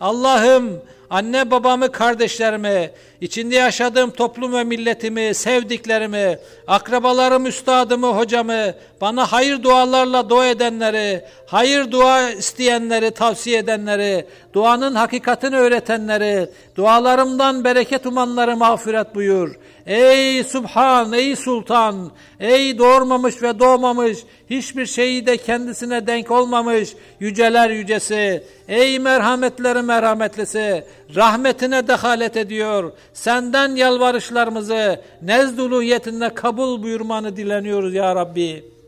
[0.00, 2.90] Allah'ım anne babamı, kardeşlerimi,
[3.20, 11.90] içinde yaşadığım toplum ve milletimi, sevdiklerimi, akrabalarım, üstadımı, hocamı, bana hayır dualarla dua edenleri, hayır
[11.90, 19.54] dua isteyenleri, tavsiye edenleri, duanın hakikatini öğretenleri, dualarımdan bereket umanları mağfiret buyur.
[19.86, 24.18] Ey Subhan, ey Sultan, ey doğurmamış ve doğmamış,
[24.50, 30.84] hiçbir şeyi de kendisine denk olmamış, yüceler yücesi, ey merhametleri merhametlisi,
[31.14, 32.92] rahmetine dehalet ediyor.
[33.12, 38.79] Senden yalvarışlarımızı nezduluyetinde kabul buyurmanı dileniyoruz ya Rabbi.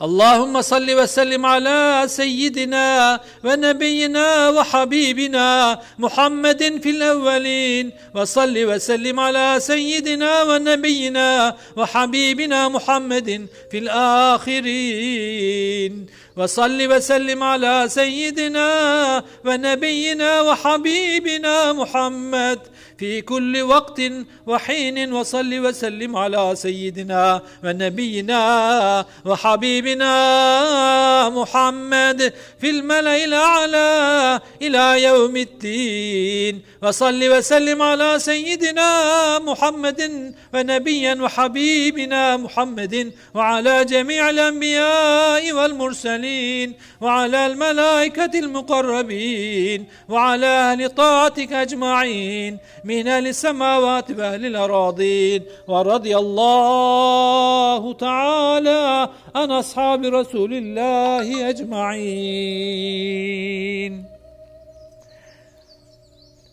[0.00, 8.68] Allahümme salli ve sellim ala seyyidina ve nebiyyina ve habibina Muhammedin fil evvelin ve salli
[8.68, 13.88] ve sellim ala seyyidina ve nebiyyina ve habibina Muhammedin fil
[14.34, 16.10] ahirin.
[16.38, 22.58] Ve salli ve sellim ala seyyidina ve nebiyyina ve habibina Muhammed.
[22.96, 30.10] Fi kulli vaktin ve hinin ve salli ve sellim ala seyyidina ve nebiyyina ve habibina
[31.30, 32.20] Muhammed.
[32.58, 36.64] Fil mele'il a'la ila yevmiddin.
[36.82, 38.18] Ve salli ve sellim ala
[39.40, 46.23] Muhammedin ve nebiyyen ve habibina Muhammedin ve ala cemi'l enbiya'i vel murselin.
[46.23, 57.93] والمرسلين وعلى الملائكة المقربين وعلى أهل طاعتك أجمعين من أهل السماوات وأهل الأراضين ورضي الله
[57.93, 62.89] تعالى عن أصحاب رسول الله أجمعين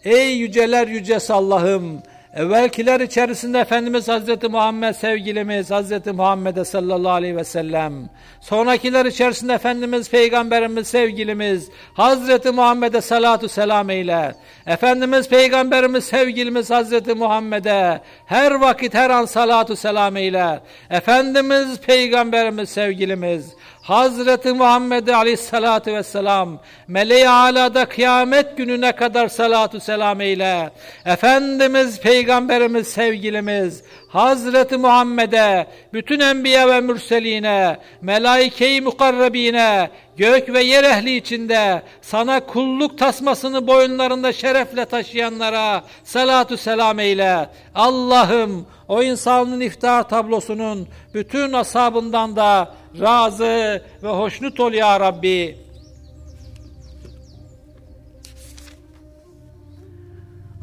[0.06, 2.02] Ey yüceler yücesi Allah'ım!
[2.33, 8.09] Evvelkiler içerisinde Efendimiz Hazreti Muhammed sevgilimiz Hazreti Muhammed'e sallallahu aleyhi ve sellem.
[8.41, 14.35] Sonrakiler içerisinde Efendimiz Peygamberimiz sevgilimiz Hazreti Muhammed'e salatu selam eyle.
[14.65, 20.59] Efendimiz Peygamberimiz sevgilimiz Hazreti Muhammed'e her vakit her an salatu selam eyle.
[20.89, 30.71] Efendimiz Peygamberimiz sevgilimiz Hazreti Muhammed Aleyhisselatü Vesselam meleği alada kıyamet gününe kadar salatu selam eyle.
[31.05, 41.15] Efendimiz Peygamberimiz sevgilimiz Hazreti Muhammed'e, bütün enbiya ve mürseline, melaike-i mukarrabine, gök ve yer ehli
[41.15, 47.49] içinde sana kulluk tasmasını boyunlarında şerefle taşıyanlara salatu selam eyle.
[47.75, 55.57] Allah'ım o insanın iftar tablosunun bütün asabından da razı ve hoşnut ol ya Rabbi.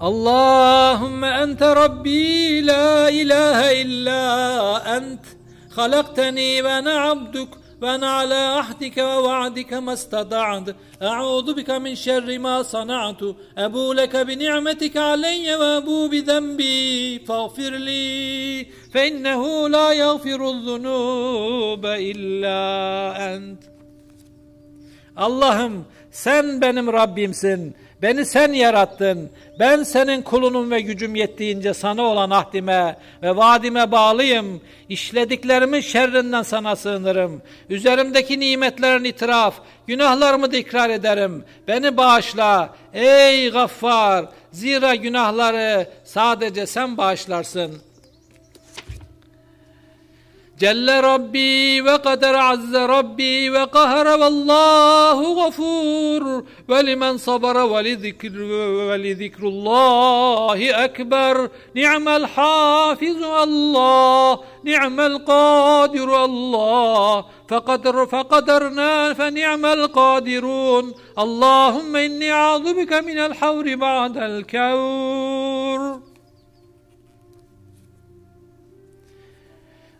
[0.02, 5.26] اللهم أنت ربي لا إله إلا أنت
[5.70, 7.50] خلقتني وأنا عبدك
[7.82, 13.22] وأنا على عهدك ووعدك ما استطعت أعوذ بك من شر ما صنعت
[13.58, 22.60] أبو لك بنعمتك علي وأبو بذنبي فاغفر لي فإنه لا يغفر الذنوب إلا
[23.36, 23.74] أنت
[25.16, 27.76] Allah'ım sen benim Rabbimsin.
[28.03, 29.31] Beni sen yarattın.
[29.59, 34.61] Ben senin kulunum ve gücüm yettiğince sana olan ahdime ve vaadime bağlıyım.
[34.89, 37.43] İşlediklerimin şerrinden sana sığınırım.
[37.71, 39.55] Üzerimdeki nimetlerin itiraf,
[39.87, 41.45] günahlarımı da ikrar ederim.
[41.69, 44.25] Beni bağışla ey gaffar.
[44.53, 47.88] Zira günahları sadece sen bağışlarsın.''
[50.61, 58.43] جل ربي وقدر عز ربي وقهر والله غفور ولمن صبر ولذكر,
[58.91, 72.33] ولذكر الله أكبر نعم الحافظ الله نعم القادر الله فقدر فقدرنا فنعم القادرون اللهم إني
[72.33, 76.08] أعوذ بك من الحور بعد الكور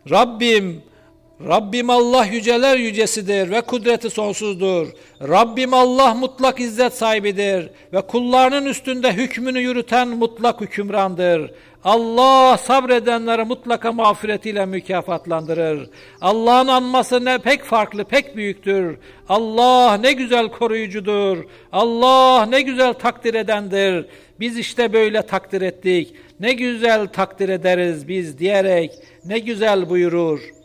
[0.07, 0.81] Rabbim,
[1.47, 4.87] Rabbim Allah yüceler yücesidir ve kudreti sonsuzdur.
[5.21, 11.51] Rabbim Allah mutlak izzet sahibidir ve kullarının üstünde hükmünü yürüten mutlak hükümrandır.
[11.83, 15.89] Allah sabredenleri mutlaka mağfiretiyle mükafatlandırır.
[16.21, 18.97] Allah'ın anması ne pek farklı, pek büyüktür.
[19.29, 21.37] Allah ne güzel koruyucudur.
[21.71, 24.05] Allah ne güzel takdir edendir.
[24.39, 26.13] Biz işte böyle takdir ettik.
[26.39, 28.91] Ne güzel takdir ederiz biz diyerek
[29.25, 30.58] ne güzel buyurur.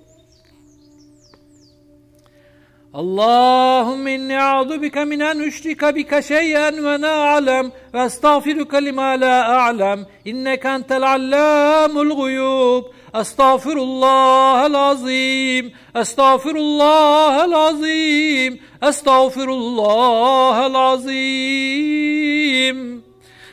[2.94, 9.64] Allahümme inni a'udu bike minen üşrike bike şeyen ve ne alem ve estağfiruke lima la
[9.64, 12.84] a'lem inneke entel allamul guyub
[13.20, 15.72] estağfirullahel azim.
[15.94, 18.60] Estağfirullahel azim.
[18.82, 21.14] Estağfirullahel azim.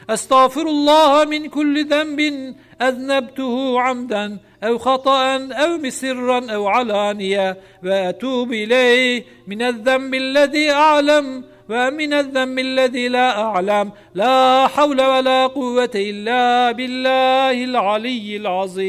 [0.09, 9.23] Estağfirullah min kulli zenbin eznebtuhu amden ev hataen ev bisirran ev alaniye ve etûb ileyh
[9.45, 18.81] minezzembillezî a'lem ve minezzembillezî la a'lem la havle ve la kuvvete illa billahil aliyyil azim.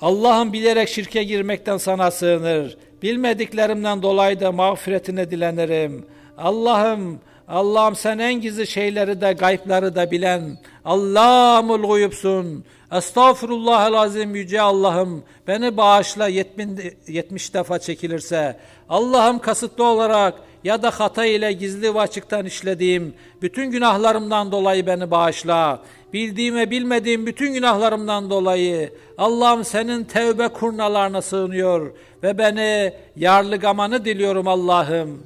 [0.00, 2.76] Allah'ım bilerek şirke girmekten sana sığınır.
[3.02, 6.06] Bilmediklerimden dolayı da mağfiretine dilenirim.
[6.38, 12.64] Allah'ım Allah'ım sen en gizli şeyleri de gaypları da bilen Allah'ımul guyupsun.
[12.92, 18.56] Estağfurullah azim yüce Allah'ım beni bağışla 70 defa çekilirse
[18.88, 20.34] Allah'ım kasıtlı olarak
[20.64, 25.82] ya da hata ile gizli ve açıktan işlediğim bütün günahlarımdan dolayı beni bağışla.
[26.12, 31.92] Bildiğim ve bilmediğim bütün günahlarımdan dolayı Allah'ım senin tevbe kurnalarına sığınıyor
[32.22, 35.22] ve beni yarlıgamanı diliyorum Allah'ım.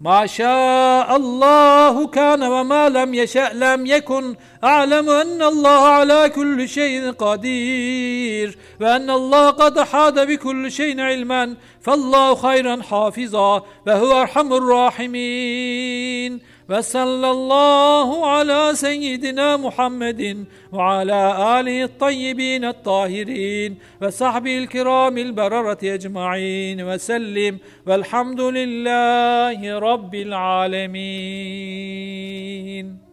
[0.00, 4.34] ما شاء الله كان وما لم يشأ لم يكن.
[4.64, 11.56] أعلم أن الله على كل شيء قدير وأن الله قد حاد بكل شيء علما.
[11.80, 16.40] فالله خيرا حافظا وهو أرحم الراحمين.
[16.70, 26.82] وصلى الله على سيدنا محمد وعلى آله الطيبين الطاهرين وصحبه الكرام البررة أجمعين.
[26.82, 27.58] وسلم.
[27.86, 33.05] والحمد لله رب العالمين.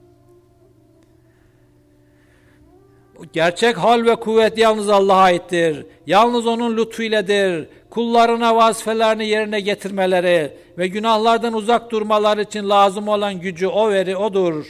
[3.33, 5.85] Gerçek hal ve kuvvet yalnız Allah'a aittir.
[6.07, 7.67] Yalnız O'nun lütfuyledir.
[7.89, 14.65] Kullarına vazifelerini yerine getirmeleri ve günahlardan uzak durmaları için lazım olan gücü O veri O'dur.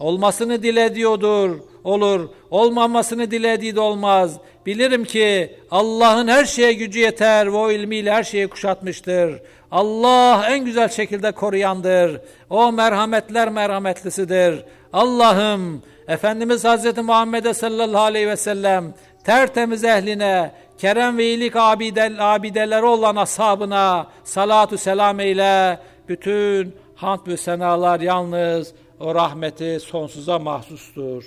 [0.00, 2.28] Olmasını dilediyordur, olur.
[2.50, 4.36] Olmamasını dilediği de olmaz.
[4.66, 9.40] Bilirim ki Allah'ın her şeye gücü yeter ve o ilmiyle her şeyi kuşatmıştır.
[9.70, 12.20] Allah en güzel şekilde koruyandır.
[12.50, 14.64] O merhametler merhametlisidir.
[14.92, 18.94] Allah'ım Efendimiz Hazreti Muhammed'e sallallahu aleyhi ve sellem
[19.24, 25.78] tertemiz ehline, kerem ve iyilik abidel, abideleri olan ashabına salatu selam eyle.
[26.08, 31.24] Bütün hamd ve senalar yalnız o rahmeti sonsuza mahsustur.